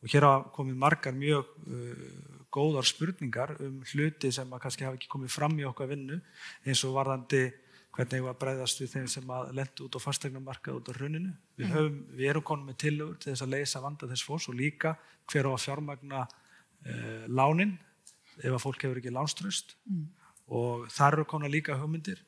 og 0.00 0.12
hér 0.12 0.26
hafa 0.26 0.52
komið 0.56 0.78
margar 0.80 1.16
mjög 1.16 1.50
uh, 1.66 2.04
góðar 2.50 2.88
spurningar 2.88 3.54
um 3.62 3.80
hluti 3.92 4.30
sem 4.34 4.52
að 4.52 4.62
kannski 4.64 4.86
hafa 4.86 4.98
ekki 4.98 5.10
komið 5.12 5.34
fram 5.34 5.58
í 5.60 5.66
okkar 5.68 5.90
vinnu 5.92 6.18
eins 6.64 6.84
og 6.88 6.96
varðandi 6.96 7.44
hvernig 7.94 8.22
við 8.22 8.30
að 8.30 8.38
breyðast 8.40 8.80
við 8.80 8.92
þeim 8.94 9.08
sem 9.10 9.32
að 9.34 9.52
lendi 9.58 9.84
út 9.84 9.98
á 9.98 10.00
fastegnumarkað 10.00 10.78
út 10.78 10.90
á 10.90 10.92
hruninu. 10.94 11.32
Við, 11.58 11.66
mm. 11.66 11.74
höfum, 11.74 11.98
við 12.16 12.30
erum 12.32 12.46
konum 12.46 12.70
með 12.70 12.78
tilögur 12.84 13.18
til 13.18 13.32
þess 13.32 13.44
að 13.44 13.54
leysa 13.56 13.82
vanda 13.82 14.08
þess 14.10 14.26
fórs 14.26 14.48
og 14.50 14.58
líka 14.58 14.94
hver 15.30 15.50
á 15.50 15.52
að 15.52 15.62
fjármagna 15.66 16.24
uh, 16.24 17.24
lánin 17.28 17.76
ef 18.40 18.54
að 18.54 18.62
fólk 18.62 18.86
hefur 18.86 19.00
ekki 19.02 19.14
lánströst 19.14 19.74
mm. 19.90 20.04
og 20.56 20.86
þar 20.94 21.18
eru 21.18 21.26
konar 21.28 21.52
líka 21.52 21.76
hugmyndir 21.78 22.22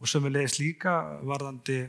og 0.00 0.10
sem 0.10 0.22
við 0.24 0.38
leiðist 0.38 0.62
líka 0.62 0.94
varðandi 1.26 1.82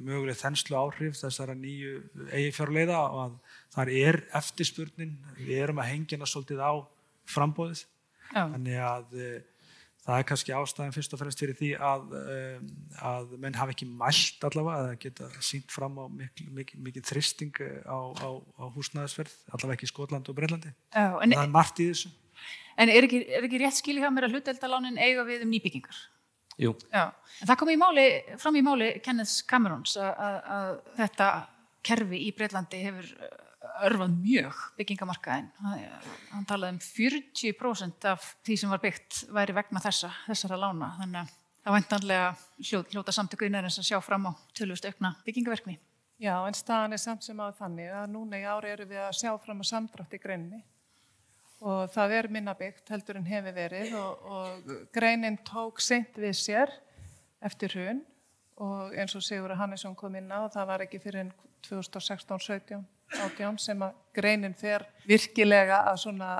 möguleg 0.00 0.38
þenslu 0.38 0.76
áhrif 0.78 1.18
þessara 1.20 1.56
nýju 1.58 1.96
eigifjárleiða 2.30 3.00
og 3.06 3.18
að 3.24 3.34
þar 3.74 3.90
er 3.94 4.20
eftirspurnin, 4.40 5.16
við 5.40 5.64
erum 5.64 5.82
að 5.82 5.90
hengjana 5.92 6.28
svolítið 6.30 6.62
á 6.64 6.72
frambóðið 7.34 7.84
Já. 8.34 8.42
þannig 8.42 8.80
að 8.84 9.18
e, 9.18 9.28
það 10.04 10.18
er 10.18 10.26
kannski 10.30 10.56
ástæðan 10.56 10.96
fyrst 10.96 11.14
og 11.16 11.22
fremst 11.22 11.44
fyrir 11.44 11.58
því 11.60 11.70
að, 11.90 12.16
e, 12.18 12.40
að 13.12 13.36
menn 13.44 13.60
hafi 13.60 13.76
ekki 13.76 13.88
mælt 13.88 14.48
allavega 14.48 14.90
að 14.90 14.98
geta 15.06 15.30
sínt 15.44 15.72
fram 15.72 15.96
á 16.00 16.04
mikið, 16.08 16.50
mikið, 16.58 16.82
mikið 16.88 17.08
þristing 17.12 17.62
á, 17.88 17.98
á, 18.20 18.28
á 18.60 18.64
húsnæðisverð, 18.76 19.38
allavega 19.52 19.78
ekki 19.78 19.88
í 19.88 19.94
Skotland 19.94 20.28
og 20.28 20.38
Breilandi 20.38 20.74
það 20.92 21.40
er 21.40 21.56
margt 21.56 21.80
í 21.80 21.88
þessu 21.92 22.12
En 22.74 22.90
er 22.90 23.06
ekki, 23.06 23.20
er 23.30 23.44
ekki 23.46 23.60
rétt 23.62 23.78
skil 23.78 24.00
það 24.00 24.14
mér 24.16 24.26
að 24.26 24.34
hluteldalánin 24.34 24.98
eiga 24.98 25.22
við 25.28 25.44
um 25.46 25.52
nýbyggingar? 25.52 25.98
Það 26.58 27.56
kom 27.60 27.72
í 27.72 27.78
máli, 27.80 28.08
fram 28.40 28.58
í 28.58 28.64
máli 28.64 28.90
Kenneth 29.04 29.44
Camerons 29.50 29.96
að 30.00 30.82
þetta 30.98 31.30
kerfi 31.84 32.20
í 32.28 32.34
Breitlandi 32.36 32.82
hefur 32.84 33.08
örfað 33.84 34.12
mjög 34.20 34.58
byggingamarkaðin. 34.78 35.48
Hann 36.30 36.46
talaði 36.48 36.76
um 36.76 36.82
40% 36.84 38.06
af 38.12 38.28
því 38.46 38.58
sem 38.60 38.70
var 38.70 38.82
byggt 38.84 39.24
væri 39.34 39.56
vegna 39.56 39.82
þessa, 39.82 40.12
þessara 40.28 40.60
lána. 40.60 40.92
Þannig 41.00 41.24
að 41.24 41.32
Það 41.64 41.72
vantanlega 41.78 42.24
hljóta 42.92 43.12
samtöku 43.16 43.46
innarins 43.46 43.78
að 43.80 43.86
sjá 43.88 43.96
fram 44.04 44.26
á 44.28 44.32
tölvust 44.52 44.84
aukna 44.84 45.14
byggingaverkni. 45.24 45.78
Já, 46.20 46.34
en 46.44 46.56
staðan 46.56 46.92
er 46.92 47.00
samt 47.00 47.24
sem 47.24 47.38
að 47.40 47.54
þannig 47.62 47.88
að 47.88 48.10
núna 48.12 48.40
í 48.40 48.44
ári 48.44 48.72
eru 48.74 48.84
við 48.90 49.00
að 49.00 49.14
sjá 49.16 49.30
fram 49.40 49.62
á 49.64 49.70
samdrátt 49.70 50.12
í 50.12 50.20
greinni 50.20 50.60
og 51.64 51.92
það 51.94 52.16
er 52.18 52.30
minna 52.32 52.54
byggt 52.58 52.90
heldur 52.92 53.18
en 53.20 53.28
hefur 53.28 53.56
verið 53.56 53.94
og, 53.96 54.26
og 54.28 54.74
greinin 54.92 55.38
tók 55.48 55.80
seint 55.80 56.18
við 56.20 56.36
sér 56.36 56.72
eftir 57.44 57.72
hrun 57.72 58.02
og 58.60 58.92
eins 58.94 59.16
og 59.16 59.24
Sigur 59.24 59.56
Hannesson 59.58 59.96
kom 59.98 60.14
inn 60.18 60.30
á 60.30 60.44
það 60.52 60.68
var 60.70 60.84
ekki 60.84 61.00
fyrir 61.02 61.32
2016-17 61.64 62.84
átján 63.24 63.58
sem 63.60 63.82
að 63.82 63.96
greinin 64.16 64.54
fer 64.56 64.84
virkilega 65.08 65.82
að 65.90 66.00
svona 66.04 66.30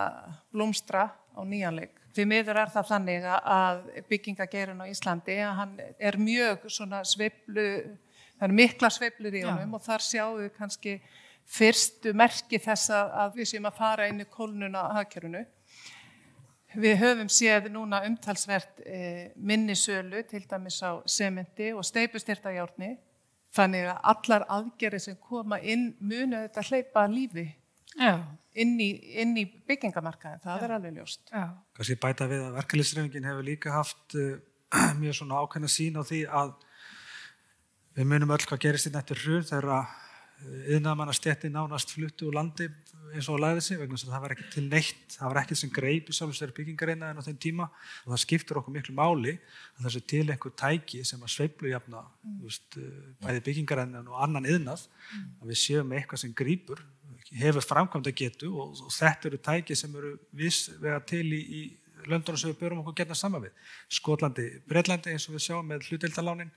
blómstra 0.53 1.09
á 1.35 1.41
nýjanleik. 1.43 2.01
Því 2.15 2.27
miður 2.31 2.61
er 2.63 2.71
það 2.71 2.91
þannig 2.93 3.27
að 3.27 3.81
byggingageirinn 4.11 4.83
á 4.85 4.87
Íslandi 4.87 5.39
að 5.43 5.55
hann 5.59 5.75
er 5.99 6.19
mjög 6.21 6.69
svona 6.71 7.03
sveiflu, 7.07 7.67
það 8.39 8.47
er 8.49 8.57
mikla 8.61 8.91
sveiflur 8.95 9.35
í 9.35 9.43
honum 9.43 9.75
Já. 9.75 9.77
og 9.79 9.87
þar 9.89 10.07
sjáum 10.07 10.37
við 10.43 10.53
kannski 10.59 10.95
fyrstu 11.47 12.15
merki 12.17 12.59
þess 12.63 12.93
að 12.95 13.41
við 13.41 13.51
séum 13.53 13.69
að 13.69 13.79
fara 13.79 14.09
inn 14.11 14.23
í 14.23 14.29
kólnuna 14.31 14.89
hagkerfunu. 14.97 15.45
Við 16.75 16.97
höfum 16.99 17.29
séð 17.31 17.69
núna 17.71 18.01
umtalsvert 18.09 18.81
e, 18.83 19.31
minnisölu 19.37 20.25
til 20.27 20.43
dæmis 20.51 20.81
á 20.83 20.99
sementi 21.07 21.71
og 21.71 21.87
steipustyrtajárni 21.87 22.97
þannig 23.55 23.91
að 23.93 24.01
allar 24.11 24.47
aðgerri 24.51 24.99
sem 25.03 25.19
koma 25.23 25.61
inn 25.63 25.93
munu 26.01 26.41
þetta 26.41 26.65
hleypa 26.67 27.07
lífi 27.11 27.47
inn 27.95 28.75
í, 28.83 28.89
inn 29.23 29.37
í 29.39 29.45
byggingamarkaðin, 29.69 30.43
það 30.43 30.59
Já. 30.59 30.65
er 30.67 30.75
alveg 30.77 30.97
ljóst. 30.99 31.23
Kanski 31.79 31.97
bæta 32.03 32.27
við 32.31 32.43
að 32.49 32.57
verkefliðsreifingin 32.59 33.29
hefur 33.31 33.47
líka 33.47 33.75
haft 33.75 34.17
uh, 34.19 34.35
mjög 35.03 35.21
svona 35.21 35.43
ákveðna 35.43 35.71
sín 35.71 35.99
á 35.99 36.03
því 36.03 36.25
að 36.27 36.55
við 37.95 38.11
munum 38.11 38.35
öll 38.35 38.43
hvað 38.43 38.65
gerist 38.67 38.91
í 38.91 38.95
nættur 38.95 39.21
hrjur 39.23 39.47
þegar 39.47 39.71
yðnaðmannastjætti 40.45 41.51
nánast 41.53 41.95
fluttu 41.95 42.29
úr 42.29 42.37
landi 42.37 42.69
eins 43.15 43.29
og 43.31 43.39
læði 43.41 43.63
sig 43.65 43.79
vegna 43.79 43.97
þess 43.97 44.09
að 44.09 44.15
það 44.15 44.25
var 44.25 44.35
ekki 44.35 44.47
til 44.53 44.65
neitt, 44.67 45.05
það 45.15 45.31
var 45.31 45.41
ekki 45.41 45.59
sem 45.59 45.73
greip 45.75 46.09
í 46.11 46.17
sjálfsverði 46.17 46.57
byggingareina 46.59 47.11
en 47.13 47.21
á 47.21 47.27
þeim 47.27 47.39
tíma 47.41 47.69
og 47.69 48.09
það 48.11 48.23
skiptur 48.25 48.61
okkur 48.61 48.75
miklu 48.75 48.97
máli 48.97 49.37
að 49.37 49.87
þessu 49.87 50.03
til 50.11 50.25
einhver 50.25 50.57
tæki 50.59 51.05
sem 51.07 51.23
að 51.23 51.33
sveiflu 51.37 51.71
jafna 51.71 52.03
mm. 52.25 52.43
bæði 53.23 53.45
byggingareinan 53.49 54.11
og 54.11 54.19
annan 54.27 54.49
yðnað 54.51 54.85
mm. 54.89 55.31
að 55.41 55.53
við 55.53 55.61
séum 55.63 55.95
eitthvað 55.95 56.25
sem 56.25 56.35
grýpur 56.43 56.83
hefur 57.35 57.65
framkvæmda 57.65 58.13
getu 58.17 58.51
og, 58.59 58.75
og 58.85 58.93
þetta 58.95 59.31
eru 59.31 59.41
tæki 59.49 59.79
sem 59.79 59.95
eru 60.01 60.17
viss 60.37 60.69
vega 60.83 61.01
til 61.09 61.25
í, 61.33 61.41
í 61.41 61.63
löndunum 62.11 62.41
sem 62.41 62.53
við 62.53 62.61
börum 62.61 62.83
okkur 62.83 62.99
getna 63.01 63.17
saman 63.17 63.47
við 63.47 63.55
Skotlandi, 63.97 64.51
Breitlandi 64.69 65.15
eins 65.15 65.29
og 65.29 65.39
við 65.39 65.47
sjáum 65.47 65.71
með 65.71 65.89
hluteldalánin 65.89 66.53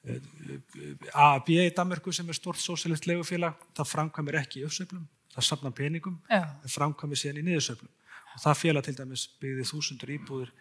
AAB 0.00 1.50
í 1.54 1.70
Danmarku 1.76 2.12
sem 2.12 2.28
er 2.28 2.38
stort 2.38 2.60
sósælist 2.60 3.08
legufélag, 3.10 3.58
það 3.76 3.90
framkvæmir 3.92 4.38
ekki 4.40 4.62
í 4.62 4.66
uppsöflum, 4.68 5.04
það 5.34 5.48
sapnar 5.48 5.74
peningum 5.76 6.20
en 6.32 6.72
framkvæmir 6.72 7.20
síðan 7.20 7.42
í 7.42 7.48
niðursöflum 7.50 7.90
og 8.30 8.44
það 8.44 8.60
félag 8.60 8.86
til 8.86 8.96
dæmis 8.96 9.26
byggði 9.42 9.66
þúsundur 9.68 10.12
íbúður 10.14 10.52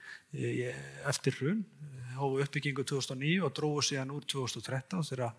eftir 1.10 1.38
hrun 1.38 1.62
hófu 2.19 2.41
uppbyggingu 2.43 2.84
2009 2.84 3.46
og 3.46 3.53
dróðu 3.55 3.86
síðan 3.91 4.12
úr 4.15 4.25
2013 4.27 5.05
þegar 5.12 5.38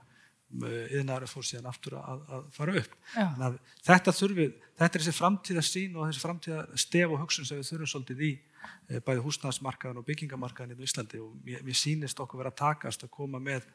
yðnaður 0.50 1.30
fór 1.30 1.47
síðan 1.47 1.69
aftur 1.71 1.97
að, 2.00 2.23
að 2.35 2.47
fara 2.54 2.73
upp. 2.80 2.95
Að 3.23 3.59
þetta 3.87 4.14
þurfið, 4.19 4.54
þetta 4.80 4.99
er 4.99 5.04
þessi 5.04 5.14
framtíða 5.14 5.62
sín 5.66 5.95
og 5.97 6.09
þessi 6.09 6.23
framtíða 6.25 6.64
stef 6.83 7.14
og 7.14 7.23
hugsun 7.23 7.47
sem 7.47 7.61
við 7.61 7.69
þurfum 7.71 7.90
svolítið 7.92 8.25
í 8.26 8.30
eh, 8.35 8.99
bæði 9.07 9.23
húsnæðsmarkaðan 9.28 10.00
og 10.02 10.09
byggingamarkaðan 10.09 10.75
í 10.75 10.88
Íslandi. 10.88 11.23
Og 11.23 11.37
mér, 11.47 11.62
mér 11.66 11.78
sínist 11.78 12.23
okkur 12.23 12.42
vera 12.42 12.54
takast 12.62 13.07
að 13.07 13.12
koma 13.14 13.38
með 13.42 13.69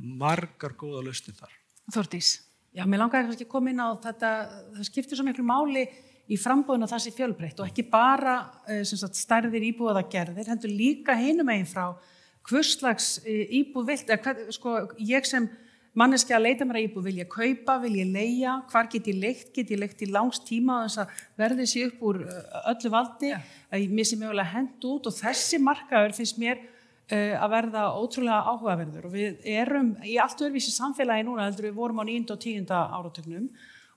margar 0.00 0.74
góða 0.78 1.04
lausnir 1.04 1.36
þar. 1.36 1.52
Þordís? 1.92 2.36
Já, 2.70 2.84
mér 2.86 3.02
langar 3.02 3.26
ekki 3.26 3.48
að 3.48 3.50
koma 3.50 3.72
inn 3.72 3.82
á 3.82 3.88
þetta, 3.98 4.30
það 4.76 4.86
skiptir 4.86 5.18
svo 5.18 5.26
miklu 5.26 5.44
máli 5.46 5.84
í 6.30 6.36
frambóðinu 6.38 6.86
að 6.86 6.92
það 6.92 7.02
sé 7.04 7.12
fjölbreytt 7.16 7.62
og 7.62 7.70
ekki 7.70 7.84
bara 7.90 8.36
uh, 8.62 8.84
sagt, 8.86 9.18
stærðir 9.18 9.66
íbúða 9.72 10.04
gerðir, 10.10 10.46
hendur 10.52 10.70
líka 10.70 11.16
hinum 11.18 11.50
einn 11.50 11.66
frá 11.66 11.88
hvurslags 12.46 13.16
uh, 13.24 13.42
íbúð 13.58 13.90
vilt, 13.90 14.14
eða 14.14 14.46
sko, 14.54 14.76
ég 15.02 15.26
sem 15.26 15.50
manneski 15.98 16.36
að 16.36 16.44
leita 16.46 16.68
mér 16.68 16.78
að 16.78 16.86
íbúð, 16.86 17.08
vil 17.08 17.18
ég 17.18 17.32
kaupa, 17.32 17.80
vil 17.82 17.96
ég 17.98 18.12
leia, 18.14 18.60
hvar 18.70 18.86
get 18.92 19.10
ég 19.10 19.18
leikt, 19.18 19.50
get 19.56 19.74
ég 19.74 19.82
leikt 19.82 20.06
í 20.06 20.12
langs 20.14 20.38
tíma 20.46 20.84
þess 20.84 21.02
að 21.02 21.24
verði 21.42 21.66
sér 21.66 21.90
upp 21.90 22.04
úr 22.06 22.22
öllu 22.70 22.94
valdi, 22.94 23.32
ja. 23.34 23.42
að 23.74 23.88
ég 23.88 23.96
missi 23.98 24.20
mögulega 24.20 24.54
hend 24.54 24.86
út 24.86 25.10
og 25.10 25.18
þessi 25.18 25.58
markaður 25.58 26.14
finnst 26.20 26.38
mér 26.38 26.62
Eh, 26.62 26.78
að 27.16 27.52
verða 27.54 27.84
ótrúlega 27.98 28.40
áhugaverður. 28.46 29.06
Og 29.08 29.14
við 29.14 29.46
erum 29.50 29.92
í 30.06 30.16
allt 30.22 30.40
öðruvísi 30.40 30.72
samfélagi 30.74 31.26
núna 31.26 31.48
heldur 31.48 31.70
við 31.70 31.78
vorum 31.78 32.02
á 32.02 32.04
nýjunda 32.08 32.36
og 32.36 32.42
tíunda 32.44 32.80
áratögnum 32.98 33.48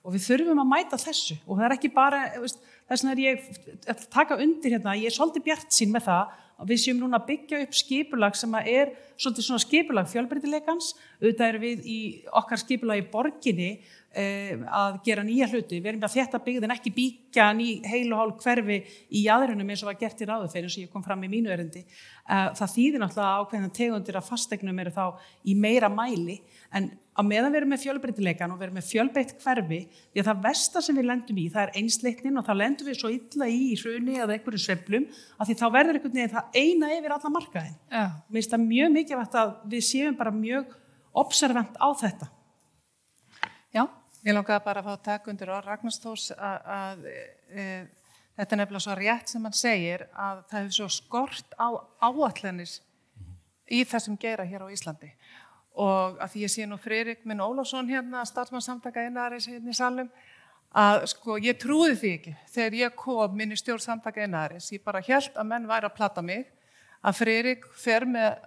og 0.03 0.15
við 0.15 0.25
þurfum 0.27 0.61
að 0.63 0.71
mæta 0.71 0.99
þessu. 0.99 1.39
Og 1.47 1.59
það 1.59 1.65
er 1.67 1.75
ekki 1.77 1.91
bara, 1.95 2.21
þess 2.33 3.03
vegna 3.03 3.13
er 3.13 3.23
ég 3.23 3.51
að 3.93 4.07
taka 4.11 4.39
undir 4.43 4.75
hérna, 4.75 4.97
ég 4.99 5.11
er 5.11 5.15
svolítið 5.15 5.47
bjart 5.47 5.75
sín 5.75 5.93
með 5.93 6.09
það 6.09 6.39
að 6.63 6.69
við 6.69 6.81
séum 6.83 6.99
núna 7.01 7.17
að 7.17 7.29
byggja 7.31 7.61
upp 7.63 7.75
skipulag 7.75 8.35
sem 8.37 8.53
er 8.61 8.91
svolítið 9.17 9.45
svona 9.47 9.63
skipulag 9.63 10.09
fjölbreytileikans, 10.11 10.91
auðvitað 11.21 11.47
er 11.47 11.57
við 11.63 11.87
í 11.89 11.99
okkar 12.41 12.61
skipulag 12.61 13.01
í 13.01 13.07
borginni 13.11 13.71
Eh, 13.77 14.02
að 14.13 14.97
gera 15.07 15.23
nýja 15.25 15.47
hluti, 15.49 15.79
við 15.81 15.93
erum 15.93 16.03
að 16.05 16.17
þetta 16.19 16.41
byggðin 16.45 16.73
ekki 16.75 16.91
byggja 16.93 17.47
ný 17.57 17.69
heil 17.89 18.09
og 18.13 18.19
hálf 18.19 18.43
hverfi 18.43 18.79
í 19.09 19.23
aðrunum 19.33 19.71
eins 19.73 19.81
og 19.81 19.89
var 19.89 19.99
gert 20.01 20.21
í 20.21 20.27
ráðu 20.29 20.49
fyrir 20.53 20.67
eins 20.69 20.77
og 20.77 20.83
ég 20.83 20.91
kom 20.93 21.05
fram 21.05 21.23
í 21.25 21.31
mínu 21.31 21.53
erindi 21.53 21.81
eh, 21.81 22.49
það 22.53 22.75
þýðir 22.75 23.01
náttúrulega 23.01 23.39
ákveðin 23.41 23.73
tegundir 23.79 24.19
að 24.19 24.27
fastegnum 24.27 24.83
eru 24.83 24.93
þá 24.93 25.05
í 25.49 25.55
meira 25.57 25.89
mæli 25.89 26.43
en 26.73 26.91
að 27.13 27.27
meðan 27.29 27.53
við 27.53 27.59
erum 27.59 27.71
með 27.73 27.81
fjölbreytileikan 27.83 28.53
og 28.53 28.59
við 28.59 28.67
erum 28.67 28.77
með 28.79 28.87
fjölbreytt 28.89 29.33
hverfi 29.43 29.79
því 29.93 30.21
að 30.21 30.29
það 30.29 30.45
versta 30.45 30.81
sem 30.81 30.97
við 30.97 31.07
lendum 31.09 31.41
í 31.41 31.47
það 31.53 31.63
er 31.63 31.73
einsleiknin 31.81 32.39
og 32.41 32.47
þá 32.47 32.53
lendum 32.57 32.89
við 32.89 32.99
svo 32.99 33.11
illa 33.13 33.49
í 33.49 33.59
í 33.69 33.75
hruni 33.77 34.15
eða 34.17 34.37
einhverju 34.37 34.61
sveplum 34.63 35.05
að 35.37 35.49
því 35.49 35.57
þá 35.59 35.65
verður 35.75 35.99
einhvern 35.99 36.15
veginn 36.17 36.33
það 36.33 36.57
eina 36.57 36.89
yfir 36.97 37.15
alla 37.17 37.33
markaðin. 37.33 37.75
Yeah. 37.91 38.15
Mér 38.29 38.39
finnst 38.39 38.55
það 38.55 38.65
mjög 38.71 38.95
mikilvægt 38.97 39.37
að 39.43 39.53
við 39.73 39.85
séum 39.89 40.17
bara 40.17 40.33
mjög 40.33 40.73
observant 41.23 41.77
á 41.77 41.87
þetta. 42.01 42.29
Já, 43.73 43.85
Ég 44.23 44.31
langaði 44.31 44.63
bara 44.63 44.79
að 44.79 44.85
fá 44.87 44.93
að 44.93 45.03
taka 45.03 45.31
undir 45.33 45.49
á 45.51 45.59
Ragnarstórs 45.59 46.29
að, 46.31 46.67
að 46.71 47.07
e, 47.11 47.63
þetta 48.39 48.55
er 48.55 48.59
nefnilega 48.61 48.83
svo 48.85 48.93
rétt 48.95 49.31
sem 49.33 49.47
hann 49.47 49.55
segir 49.57 50.05
að 50.15 50.43
það 50.47 50.59
hefur 50.61 50.75
svo 50.77 50.87
skort 50.95 51.57
á 51.59 51.67
áallanir 51.99 52.71
í 53.67 53.81
þessum 53.83 54.15
gera 54.21 54.45
hér 54.47 54.63
á 54.63 54.71
Íslandi. 54.71 55.09
Og 55.75 56.21
að 56.23 56.31
því 56.31 56.43
ég 56.45 56.53
sé 56.53 56.67
nú 56.69 56.77
Fririk 56.79 57.25
minn 57.27 57.43
Ólásson 57.43 57.89
hérna, 57.91 58.23
starfsmannsamtaka 58.29 59.03
einaðaris 59.03 59.49
hérna 59.51 59.73
í 59.73 59.75
salum 59.75 60.11
að 60.71 61.03
sko 61.11 61.35
ég 61.43 61.59
trúði 61.59 61.97
því 61.99 62.11
ekki. 62.17 62.33
Þegar 62.53 62.77
ég 62.79 62.95
kom 63.03 63.35
minn 63.37 63.51
í 63.51 63.59
stjórn 63.59 63.83
samtaka 63.83 64.23
einaðaris, 64.23 64.71
ég 64.71 64.85
bara 64.85 65.03
held 65.03 65.35
að 65.35 65.49
menn 65.51 65.67
væri 65.67 65.89
að 65.89 65.97
platta 65.97 66.23
mig 66.23 66.47
að 67.03 67.19
Fririk 67.19 67.67
fer 67.75 68.07
með 68.07 68.39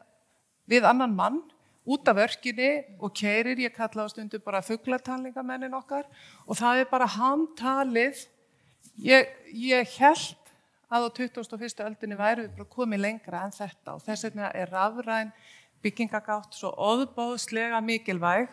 við 0.73 0.89
annan 0.89 1.13
mann 1.21 1.43
út 1.87 2.09
af 2.11 2.19
örkinni 2.27 2.71
og 2.99 3.15
keirir, 3.15 3.61
ég 3.63 3.75
kalla 3.75 4.07
á 4.07 4.11
stundu 4.11 4.41
bara 4.43 4.63
fugglatalningamennin 4.67 5.77
okkar 5.79 6.09
og 6.47 6.59
það 6.59 6.83
er 6.83 6.91
bara 6.91 7.07
hamtalið. 7.07 8.27
Ég, 9.03 9.31
ég 9.53 9.95
held 10.01 10.35
að 10.91 11.07
á 11.07 11.09
21. 11.19 11.85
öldinni 11.87 12.19
væri 12.19 12.47
við 12.47 12.59
bara 12.59 12.75
komið 12.77 13.03
lengra 13.03 13.45
en 13.47 13.55
þetta 13.55 13.97
og 13.97 14.03
þess 14.05 14.27
vegna 14.29 14.51
er 14.55 14.71
rafræn 14.71 15.33
byggingagátt 15.83 16.55
svo 16.57 16.73
óðbóðslega 16.75 17.81
mikilvæg 17.85 18.53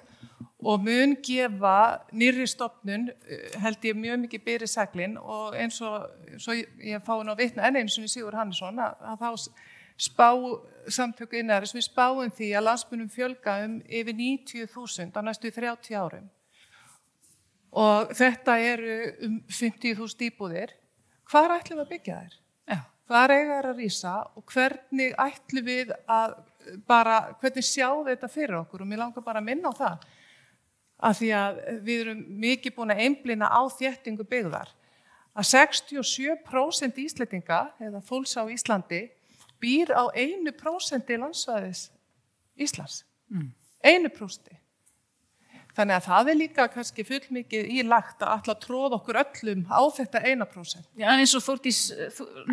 og 0.63 0.84
mun 0.84 1.15
gefa 1.24 1.76
nýri 2.15 2.46
stopnun 2.48 3.10
eh, 3.10 3.54
held 3.62 3.86
ég 3.86 4.00
mjög 4.00 4.24
mikið 4.26 4.46
byrri 4.48 4.69
seglinn 4.69 5.17
og 5.19 5.58
eins 5.60 5.80
og, 5.84 6.10
og 6.38 6.62
ég 6.80 7.04
fái 7.04 7.24
ná 7.28 7.34
vitna 7.38 7.67
enn 7.67 7.82
eins 7.82 7.98
og 8.00 8.10
Sigur 8.12 8.38
Hannesson 8.38 8.80
að, 8.80 9.02
að 9.02 9.24
þá 9.24 9.30
spá 9.98 10.30
samtöku 10.92 11.38
innæðaris, 11.40 11.74
við 11.76 11.86
spáum 11.88 12.32
því 12.34 12.50
að 12.58 12.66
landsmunum 12.68 13.10
fjölga 13.12 13.58
um 13.66 13.76
yfir 13.88 14.16
90.000 14.18 15.14
á 15.16 15.22
næstu 15.24 15.52
30 15.54 16.00
árum 16.00 16.30
og 17.74 18.14
þetta 18.14 18.58
eru 18.62 18.98
um 19.26 19.38
50.000 19.50 20.28
íbúðir 20.30 20.74
hvað 21.30 21.56
ætlum 21.58 21.80
við 21.80 21.86
að 21.86 21.94
byggja 21.94 22.18
þær? 22.20 22.36
Ja. 22.70 22.80
hvað 23.10 23.36
eiga 23.36 23.56
þær 23.56 23.70
að 23.70 23.80
rýsa 23.82 24.16
og 24.34 24.44
hvernig 24.54 25.16
ætlum 25.24 25.70
við 25.70 25.96
að 26.06 26.36
bara, 26.88 27.18
hvernig 27.42 27.66
sjá 27.66 27.90
þetta 28.10 28.30
fyrir 28.32 28.60
okkur 28.62 28.84
og 28.84 28.92
mér 28.92 29.04
langar 29.06 29.26
bara 29.26 29.42
að 29.42 29.50
minna 29.50 29.72
á 29.72 29.80
það 29.80 30.06
að 31.04 31.18
því 31.20 31.34
að 31.40 31.60
við 31.84 32.06
erum 32.06 32.24
mikið 32.44 32.76
búin 32.78 32.94
að 32.94 33.04
einblina 33.08 33.50
á 33.50 33.62
þéttingu 33.74 34.28
byggðar 34.30 34.72
að 35.34 35.50
67% 35.50 37.02
íslettinga 37.02 37.66
eða 37.82 38.04
fólks 38.06 38.38
á 38.38 38.46
Íslandi 38.46 39.08
býr 39.63 39.93
á 39.95 40.04
einu 40.12 40.52
prósendi 40.60 41.17
landsvæðis 41.21 41.88
Íslands. 42.60 43.04
Mm. 43.32 43.49
Einu 43.84 44.12
prósendi. 44.13 44.60
Þannig 45.73 45.95
að 45.97 46.06
það 46.06 46.28
er 46.30 46.38
líka 46.38 46.65
kannski 46.69 47.04
fullmikið 47.08 47.69
í 47.73 47.80
lagt 47.88 48.21
að 48.21 48.34
alltaf 48.36 48.60
tróða 48.62 48.99
okkur 48.99 49.17
öllum 49.23 49.63
á 49.73 49.82
þetta 49.95 50.19
eina 50.21 50.45
prósent. 50.45 50.86
Já, 50.93 51.08
en 51.10 51.23
eins 51.23 51.34
og 51.34 51.41
Þórtís 51.41 51.80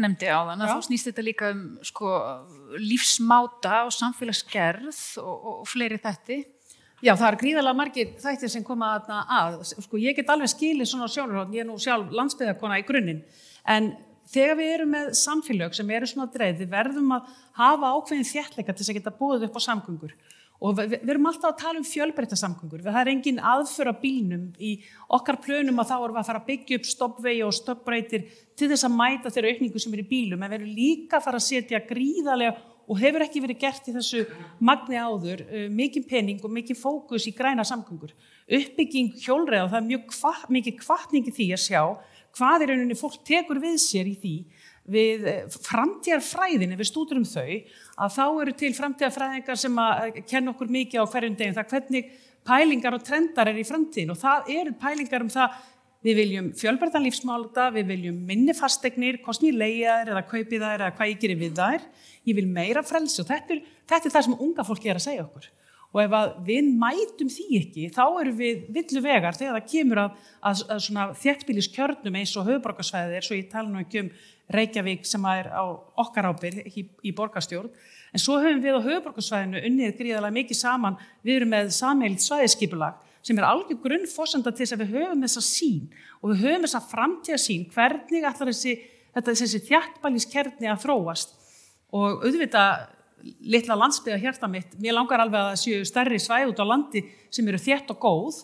nefndi 0.00 0.30
á 0.32 0.40
þann 0.48 0.64
að 0.64 0.72
þú 0.72 0.86
snýst 0.86 1.10
þetta 1.10 1.24
líka 1.26 1.50
um 1.52 1.60
sko, 1.84 2.14
lífsmáta 2.80 3.82
og 3.84 3.92
samfélagsgerð 3.92 5.02
og, 5.20 5.50
og 5.52 5.68
fleiri 5.68 6.00
þetti. 6.00 6.38
Já, 7.04 7.12
það 7.12 7.26
er 7.28 7.38
gríðalega 7.42 7.76
margir 7.76 8.16
þættir 8.20 8.54
sem 8.54 8.64
koma 8.64 8.94
að. 8.96 9.60
Sko, 9.68 10.00
ég 10.00 10.16
get 10.16 10.32
alveg 10.32 10.52
skilið 10.54 10.88
svona 10.88 11.08
sjónurhótt, 11.12 11.52
ég 11.52 11.66
er 11.66 11.68
nú 11.68 11.76
sjálf 11.80 12.08
landsbyðarkona 12.16 12.80
í 12.80 12.86
grunninn, 12.88 13.20
en 13.68 13.92
þegar 14.30 14.58
við 14.60 14.74
erum 14.74 14.92
með 14.94 15.08
samfélag 15.18 15.76
sem 15.76 15.94
eru 15.96 16.08
svona 16.10 16.30
dreið, 16.32 16.62
við 16.62 16.74
verðum 16.74 17.16
að 17.16 17.32
hafa 17.58 17.94
ákveðin 17.96 18.28
þjertleika 18.30 18.74
til 18.74 18.84
þess 18.84 18.92
að 18.92 19.00
geta 19.00 19.16
búið 19.18 19.48
upp 19.48 19.58
á 19.58 19.66
samgöngur. 19.66 20.14
Og 20.60 20.74
við, 20.76 20.98
við 21.00 21.12
erum 21.14 21.28
alltaf 21.30 21.54
að 21.54 21.60
tala 21.62 21.80
um 21.80 21.86
fjölbreytta 21.88 22.36
samgöngur, 22.36 22.82
það 22.84 22.98
er 23.00 23.10
engin 23.14 23.38
aðföra 23.40 23.94
bílnum 23.96 24.50
í 24.60 24.74
okkar 25.16 25.38
plönum 25.40 25.80
að 25.80 25.88
þá 25.88 25.94
erum 25.96 26.18
við 26.18 26.20
að 26.20 26.28
fara 26.28 26.42
að 26.42 26.50
byggja 26.50 26.78
upp 26.80 26.88
stoppvegi 26.90 27.46
og 27.46 27.54
stoppbreytir 27.56 28.26
til 28.60 28.68
þess 28.68 28.84
að 28.84 28.98
mæta 28.98 29.32
þeirra 29.32 29.54
aukningu 29.54 29.80
sem 29.80 29.96
er 29.96 30.02
í 30.02 30.10
bílum, 30.10 30.44
en 30.44 30.52
við 30.52 30.58
erum 30.58 30.74
líka 30.76 31.16
að 31.16 31.24
fara 31.30 31.40
að 31.40 31.46
setja 31.46 31.80
gríðarlega 31.88 32.52
og 32.90 32.98
hefur 32.98 33.24
ekki 33.24 33.40
verið 33.40 33.60
gert 33.62 33.88
í 33.88 33.94
þessu 33.94 34.24
magni 34.66 35.00
áður, 35.00 35.46
uh, 35.46 35.66
mikið 35.72 36.06
pening 36.10 36.44
og 36.44 36.52
mikið 36.52 36.80
fókus 36.80 37.28
í 37.30 37.32
græna 37.36 37.64
samgöngur. 37.64 38.12
Uppbygging 38.50 39.14
hjólreið 39.22 39.64
og 39.64 39.72
það 39.72 39.80
er 39.80 39.88
mjög 39.88 40.06
kva, 40.10 40.32
mikið 40.58 40.80
kvartningi 40.82 41.34
því 41.36 41.46
að 41.54 41.62
sjá 41.64 41.82
hvað 42.36 42.64
er 42.64 42.72
rauninni 42.74 42.98
fólk 42.98 43.20
tekur 43.26 43.60
við 43.62 43.78
sér 43.82 44.10
í 44.10 44.16
því 44.20 44.34
við 44.90 45.26
eh, 45.28 45.58
framtíðarfræðin, 45.68 46.74
ef 46.74 46.80
við 46.80 46.88
stúdurum 46.88 47.26
þau, 47.28 47.60
að 48.00 48.14
þá 48.16 48.24
eru 48.28 48.54
til 48.58 48.72
framtíðarfræðingar 48.76 49.60
sem 49.60 49.82
að 49.82 50.22
kenna 50.30 50.54
okkur 50.54 50.72
mikið 50.72 51.04
á 51.04 51.10
hverjum 51.12 51.36
deginn, 51.38 51.58
það 51.58 51.74
hvernig 51.74 52.14
pælingar 52.46 52.96
og 52.96 53.04
trendar 53.04 53.50
er 53.50 53.60
í 53.60 53.66
framtíðin 53.68 54.14
og 54.14 54.20
það 54.20 54.50
eru 54.56 54.74
pælingar 54.80 55.26
um 55.26 55.32
það, 55.32 55.60
við 56.00 56.16
viljum 56.16 56.46
fjölberðan 56.56 57.04
lífsmálta, 57.04 57.66
við 57.74 57.90
viljum 57.92 58.20
minni 58.24 58.54
fastegnir, 58.56 59.20
kostni 59.20 59.52
leiðar 59.52 60.08
eða 60.14 60.24
kaupið 60.30 60.64
þær 60.64 60.78
eða 60.78 60.94
hvað 60.96 61.10
ég 61.12 61.18
gerir 61.20 61.40
við 61.42 61.58
þær, 61.60 61.88
ég 62.30 62.38
vil 62.38 62.46
meira 62.48 62.82
frelsi 62.86 63.20
og 63.20 63.28
þetta 63.28 63.58
er, 63.58 63.66
þetta 63.90 64.08
er 64.08 64.14
það 64.14 64.26
sem 64.26 64.38
unga 64.46 64.64
fólki 64.64 64.88
er 64.88 65.00
að 65.00 65.06
segja 65.10 65.26
okkur 65.26 65.50
og 65.90 66.03
ef 66.05 66.42
við 66.46 66.68
mætum 66.79 67.31
því 67.33 67.46
ekki 67.59 67.87
þá 67.94 68.03
eru 68.22 68.35
við 68.38 68.66
villu 68.76 69.03
vegar 69.03 69.35
þegar 69.35 69.57
það 69.59 69.70
kemur 69.72 70.03
að, 70.05 70.18
að, 70.46 70.61
að 70.70 71.14
þjertbíliskjörnum 71.22 72.18
eins 72.20 72.35
og 72.38 72.46
höfuborgarsvæðið 72.46 73.16
er 73.18 73.26
svo 73.26 73.38
ég 73.38 73.48
tala 73.50 73.72
nú 73.72 73.83
ekki 73.83 74.05
um 74.05 74.12
Reykjavík 74.50 75.05
sem 75.07 75.24
er 75.31 75.46
á 75.55 75.62
okkar 76.03 76.26
ábyrg 76.31 76.64
í, 76.74 76.83
í 77.07 77.12
borgarstjórn. 77.14 77.70
En 78.11 78.22
svo 78.22 78.40
höfum 78.42 78.62
við 78.64 78.79
á 78.79 78.87
höfuborgarsvæðinu 78.87 79.62
unnið 79.68 79.92
gríðalega 80.00 80.35
mikið 80.35 80.59
saman. 80.59 80.96
Við 81.22 81.37
erum 81.37 81.53
með 81.55 81.70
sameilt 81.76 82.24
svæðiskipulag 82.24 82.98
sem 83.22 83.38
er 83.38 83.46
algjör 83.46 83.79
grunnforsenda 83.85 84.50
til 84.50 84.64
þess 84.64 84.74
að 84.74 84.83
við 84.83 84.94
höfum 84.96 85.22
þessa 85.26 85.42
sín 85.44 85.83
og 86.18 86.33
við 86.33 86.46
höfum 86.46 86.64
þessa 86.66 86.81
framtíðasín 86.90 87.66
hvernig 87.74 88.26
allar 88.26 88.50
þessi, 88.50 88.74
þessi 89.14 89.62
þjertbæliskjörni 89.68 90.70
að 90.72 90.83
þróast? 90.87 91.37
Og 91.94 92.24
auðvitað 92.24 92.88
litla 93.40 93.76
landsbyggja 93.78 94.20
hjarta 94.22 94.48
mitt, 94.50 94.76
mér 94.80 94.96
langar 94.96 95.22
alveg 95.22 95.52
að 95.52 95.59
séu 95.62 95.87
stærri 95.88 96.20
svæð 96.22 96.52
út 96.52 96.62
á 96.62 96.66
landi 96.66 97.04
sem 97.33 97.48
eru 97.48 97.61
þétt 97.61 97.92
og 97.94 98.00
góð 98.02 98.40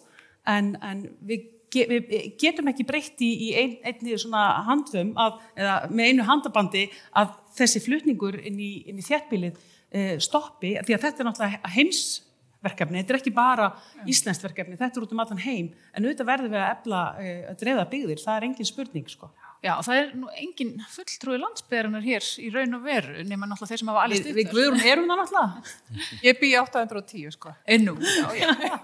en, 0.48 0.74
en 0.84 1.04
við, 1.26 1.46
við 1.72 2.28
getum 2.40 2.70
ekki 2.72 2.86
breytti 2.88 3.30
í 3.48 3.50
ein, 3.60 3.78
einni 3.86 4.18
svona 4.20 4.44
handfum 4.68 5.14
að, 5.20 5.40
eða 5.58 5.78
með 5.90 6.12
einu 6.12 6.28
handabandi 6.28 6.84
að 7.16 7.34
þessi 7.58 7.82
flutningur 7.84 8.38
inn 8.42 8.60
í, 8.60 8.72
inn 8.90 9.00
í 9.00 9.06
þéttbílið 9.06 9.56
e, 9.56 10.06
stoppi 10.22 10.76
því 10.78 10.96
að 10.96 11.08
þetta 11.08 11.22
er 11.24 11.30
náttúrulega 11.30 11.72
heimsverkefni, 11.76 13.00
þetta 13.00 13.16
er 13.16 13.20
ekki 13.20 13.34
bara 13.36 13.72
íslenskt 14.08 14.46
verkefni, 14.46 14.78
þetta 14.78 15.00
er 15.00 15.08
út 15.08 15.16
um 15.16 15.24
allan 15.24 15.44
heim 15.46 15.72
en 15.92 16.06
auðvitað 16.06 16.32
verður 16.32 16.54
við 16.54 16.62
að 16.62 16.72
efla 16.74 17.02
að 17.16 17.60
drefa 17.64 17.90
byggðir, 17.94 18.24
það 18.24 18.38
er 18.38 18.48
engin 18.50 18.72
spurning 18.72 19.10
sko. 19.10 19.32
Já, 19.64 19.72
það 19.82 19.98
er 19.98 20.10
nú 20.18 20.28
engin 20.36 20.72
fulltrúi 20.92 21.38
landsbygðarinnar 21.40 22.04
hér 22.04 22.26
í 22.42 22.50
raun 22.54 22.76
og 22.78 22.84
veru 22.84 23.24
nema 23.26 23.48
náttúrulega 23.48 23.72
þeir 23.72 23.82
sem 23.82 23.90
hafa 23.92 24.02
alveg 24.04 24.20
stutt. 24.22 24.36
Við 24.36 24.50
guðurum 24.52 24.84
erum 24.92 25.08
það 25.10 25.22
náttúrulega. 25.22 26.10
Ég 26.26 26.42
bý 26.42 26.50
810 26.60 27.34
sko. 27.38 27.54
Ennú, 27.76 27.96
já, 28.02 28.28
já, 28.36 28.50
já, 28.60 28.76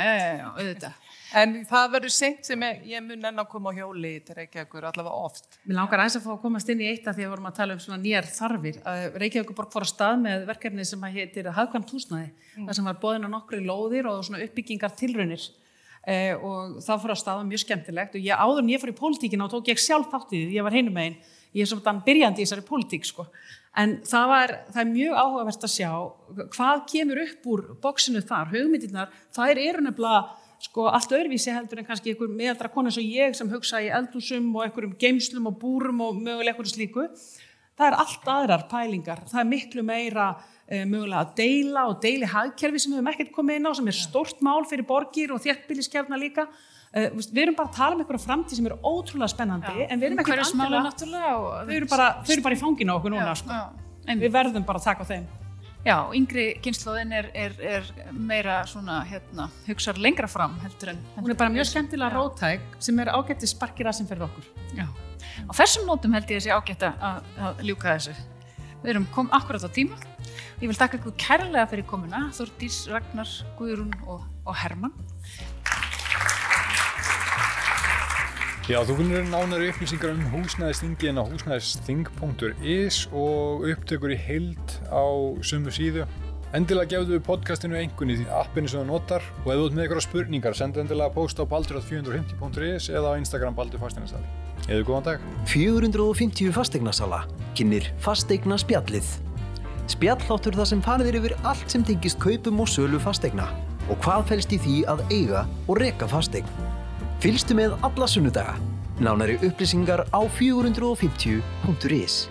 já, 0.00 0.14
já, 0.40 0.48
auðvitað. 0.54 1.04
En 1.36 1.58
það 1.68 1.90
verður 1.92 2.12
seint 2.14 2.46
sem 2.48 2.62
ég, 2.64 2.84
ég 2.88 3.04
mun 3.04 3.28
enn 3.28 3.42
að 3.42 3.50
koma 3.52 3.68
á 3.68 3.76
hjóli 3.76 4.14
til 4.24 4.36
Reykjavíkur 4.38 4.86
allavega 4.88 5.26
oft. 5.28 5.58
Mér 5.68 5.76
langar 5.76 6.00
aðeins 6.00 6.16
að 6.16 6.24
fá 6.24 6.30
að 6.32 6.42
komast 6.46 6.72
inn 6.72 6.80
í 6.80 6.88
eitt 6.88 7.04
að 7.04 7.18
því 7.18 7.24
að 7.24 7.26
við 7.26 7.32
vorum 7.34 7.48
að 7.50 7.58
tala 7.58 7.76
um 7.76 7.82
svona 7.84 8.00
nýjar 8.00 8.28
þarfir. 8.32 8.78
Reykjavíkur 9.20 9.58
borg 9.58 9.74
fór 9.74 9.84
að 9.84 9.92
stað 9.92 10.22
með 10.24 10.46
verkefni 10.48 10.86
sem 10.88 11.04
heitir 11.18 11.50
hafðkvæmt 11.52 11.92
húsnaði. 11.92 12.30
Mm. 12.56 12.70
Það 12.70 12.78
sem 12.78 12.88
var 12.88 13.00
bóðin 13.02 13.28
á 13.28 13.34
nokkru 13.34 13.60
lóðir 13.60 14.08
og 14.08 14.24
svona 14.24 14.40
uppbyggingar 14.46 14.96
tilraunir 14.96 15.44
eh, 16.08 16.32
og 16.34 16.78
það 16.84 17.02
fór 17.04 17.14
að 17.14 17.20
staða 17.22 17.46
mjög 17.48 17.64
skemmtilegt. 17.64 18.16
Og 18.16 18.24
ég 18.24 18.40
áður 18.40 18.64
en 18.64 18.72
ég 18.72 18.82
fór 18.82 18.94
í 18.94 18.98
pólitíkina 18.98 19.46
og 19.46 19.52
tók 19.52 19.70
ég 19.70 19.82
sjálf 19.82 20.10
þátt 20.12 20.32
í 20.32 20.40
því, 20.40 20.56
ég 20.56 20.66
var 20.66 20.76
heinum 20.76 20.96
megin. 20.96 21.20
Ég 21.56 21.64
er 21.64 21.70
svona 21.70 22.02
byrjandi 22.04 22.42
í 22.42 22.46
þessari 22.46 22.66
pólitík 22.66 23.08
sko. 23.08 23.28
en 23.78 24.00
það, 24.02 24.26
var, 24.28 24.52
það 24.72 24.80
er 24.82 24.90
mjög 24.90 25.18
áhugavert 25.22 25.64
að 25.64 25.70
sjá 25.70 25.90
hvað 26.56 26.80
kemur 26.90 27.20
upp 27.22 27.46
úr 27.46 27.60
bóksinu 27.82 28.22
þar, 28.26 28.48
hugmyndirnar 28.50 29.12
það 29.36 29.52
er 29.52 29.60
eru 29.62 29.84
nefnilega 29.84 30.22
sko, 30.64 30.88
allt 30.90 31.12
öðruvísi 31.14 31.54
heldur 31.54 31.80
en 31.80 31.86
kannski 31.86 32.12
einhver 32.12 32.30
meðaldra 32.32 32.70
konu 32.72 32.90
eins 32.90 32.98
og 32.98 33.06
ég 33.06 33.36
sem 33.38 33.50
hugsa 33.52 33.82
í 33.84 33.90
eldúsum 33.94 34.48
og 34.56 34.64
einhverjum 34.66 34.96
geimslum 35.00 35.50
og 35.50 35.58
búrum 35.60 36.02
og 36.04 36.18
möguleg 36.18 36.52
einhverju 36.54 36.74
slíku. 36.74 37.06
Það 37.78 37.86
er 37.86 37.98
allt 38.02 38.30
aðrar 38.32 38.64
pælingar. 38.70 39.22
Það 39.30 39.42
er 39.44 39.50
miklu 39.52 39.84
meira 39.86 40.28
mögulega 40.68 41.22
að 41.24 41.34
deila 41.40 41.86
og 41.88 42.02
deili 42.02 42.28
hagkerfi 42.28 42.82
sem 42.82 42.92
við 42.92 43.00
hefum 43.00 43.12
ekkert 43.14 43.32
komið 43.36 43.60
inn 43.60 43.70
á 43.70 43.72
sem 43.78 43.88
er 43.88 43.96
stort 43.96 44.42
mál 44.44 44.60
fyrir 44.68 44.86
borgir 44.88 45.32
og 45.32 45.40
þjertbíliskefna 45.44 46.20
líka 46.20 46.44
e, 46.92 47.08
við 47.16 47.42
erum 47.46 47.58
bara 47.58 47.70
að 47.70 47.78
tala 47.80 47.96
um 47.96 48.04
einhverja 48.04 48.26
framtíð 48.26 48.60
sem 48.60 48.68
er 48.68 48.76
ótrúlega 48.82 49.32
spennandi 49.32 49.74
já. 49.74 49.88
en 49.88 50.02
við 50.02 50.10
erum 50.10 50.22
ekkert 50.24 50.44
alveg 50.44 51.02
þau 51.02 51.76
eru 51.80 51.90
bara, 51.90 52.08
bara 52.44 52.58
í 52.58 52.60
fanginu 52.60 52.98
okkur 52.98 53.16
núna 53.16 53.32
já, 53.32 53.40
sko. 53.40 53.60
já, 53.60 54.16
við 54.24 54.32
verðum 54.36 54.68
bara 54.68 54.82
að 54.82 54.90
taka 54.92 55.08
þeim 55.08 55.28
Já, 55.86 56.10
yngri 56.12 56.50
kynnslóðin 56.60 57.12
er, 57.14 57.28
er, 57.38 57.52
er 57.62 57.86
meira 58.12 58.58
svona, 58.66 58.98
hérna, 59.06 59.46
hugsaður 59.68 60.02
lengra 60.04 60.28
fram 60.28 60.56
heldur 60.64 60.90
en... 60.92 60.98
Hún 61.14 61.32
er 61.32 61.38
bara 61.38 61.54
mjög 61.54 61.68
skemmtilega 61.70 62.10
rótæk 62.12 62.64
sem 62.82 62.98
er 62.98 63.12
ágætti 63.14 63.48
sparkir 63.48 63.88
að 63.88 64.00
sem 64.00 64.08
fyrir 64.10 64.26
okkur. 64.26 64.48
Já, 64.76 64.88
á 65.46 65.52
þessum 65.54 65.86
nótum 65.88 66.16
held 66.18 66.34
ég 66.34 66.42
þessi 66.42 66.52
ágætt 66.52 66.84
að, 66.90 67.30
að 67.38 67.62
ljúka 67.70 67.94
þessu. 67.94 68.16
Við 68.82 68.92
erum 68.92 69.06
kom 69.14 69.30
akkurat 69.38 69.64
á 69.64 69.70
tíma. 69.70 69.96
Ég 70.58 70.66
vil 70.66 70.74
taka 70.74 70.98
ykkur 70.98 71.12
kærlega 71.14 71.68
fyrir 71.70 71.84
komuna, 71.86 72.24
Þordís, 72.34 72.80
Ragnar, 72.90 73.30
Guðrún 73.54 73.92
og, 74.10 74.24
og 74.42 74.56
Herman. 74.58 74.90
Já, 78.66 78.80
þú 78.84 78.96
finnir 78.98 79.22
nánari 79.30 79.68
upplýsingar 79.70 80.16
um 80.16 80.24
húsnæðistingin 80.32 81.20
á 81.22 81.22
húsnæðisting.is 81.30 82.98
og 83.14 83.68
upptökur 83.70 84.12
í 84.12 84.18
heild 84.18 84.74
á 84.90 85.06
sumu 85.46 85.70
síðu. 85.70 86.08
Endilega 86.50 86.90
gefðu 86.96 87.14
við 87.14 87.22
podcastinu 87.28 87.78
einhvern 87.78 88.16
í 88.16 88.26
appinu 88.40 88.72
sem 88.72 88.82
þú 88.82 88.88
notar 88.90 89.22
og 89.44 89.48
ef 89.52 89.60
þú 89.60 89.68
ert 89.68 89.78
með 89.78 89.84
eitthvað 89.84 90.04
spurningar, 90.08 90.58
senda 90.58 90.82
endilega 90.82 91.14
post 91.14 91.38
á 91.38 91.46
baldur.450.is 91.46 92.90
eða 92.90 93.14
á 93.14 93.18
Instagram 93.22 93.54
baldur.fasteignarsali. 93.62 94.26
Eða 94.66 94.82
góðan 94.90 95.08
dag. 95.12 95.30
450 95.54 96.50
fastegnarsala 96.58 97.22
kynir 97.54 97.92
fastegna 98.02 98.58
spjallið. 98.58 99.27
Spjalláttur 99.88 100.56
þar 100.58 100.68
sem 100.68 100.82
farðir 100.84 101.18
yfir 101.20 101.34
allt 101.48 101.72
sem 101.72 101.84
tengist 101.86 102.20
kaupum 102.20 102.60
og 102.62 102.68
sölu 102.68 103.00
fastegna 103.00 103.48
og 103.88 103.96
hvað 104.04 104.26
fælst 104.32 104.52
í 104.52 104.58
því 104.60 104.78
að 104.92 105.04
eiga 105.08 105.44
og 105.66 105.78
reka 105.80 106.08
fastegn. 106.10 106.48
Fylgstu 107.22 107.56
með 107.56 107.78
alla 107.86 108.08
sunnudaga. 108.10 108.58
Nánari 109.00 109.38
upplýsingar 109.46 110.04
á 110.12 110.20
450.is 110.38 112.26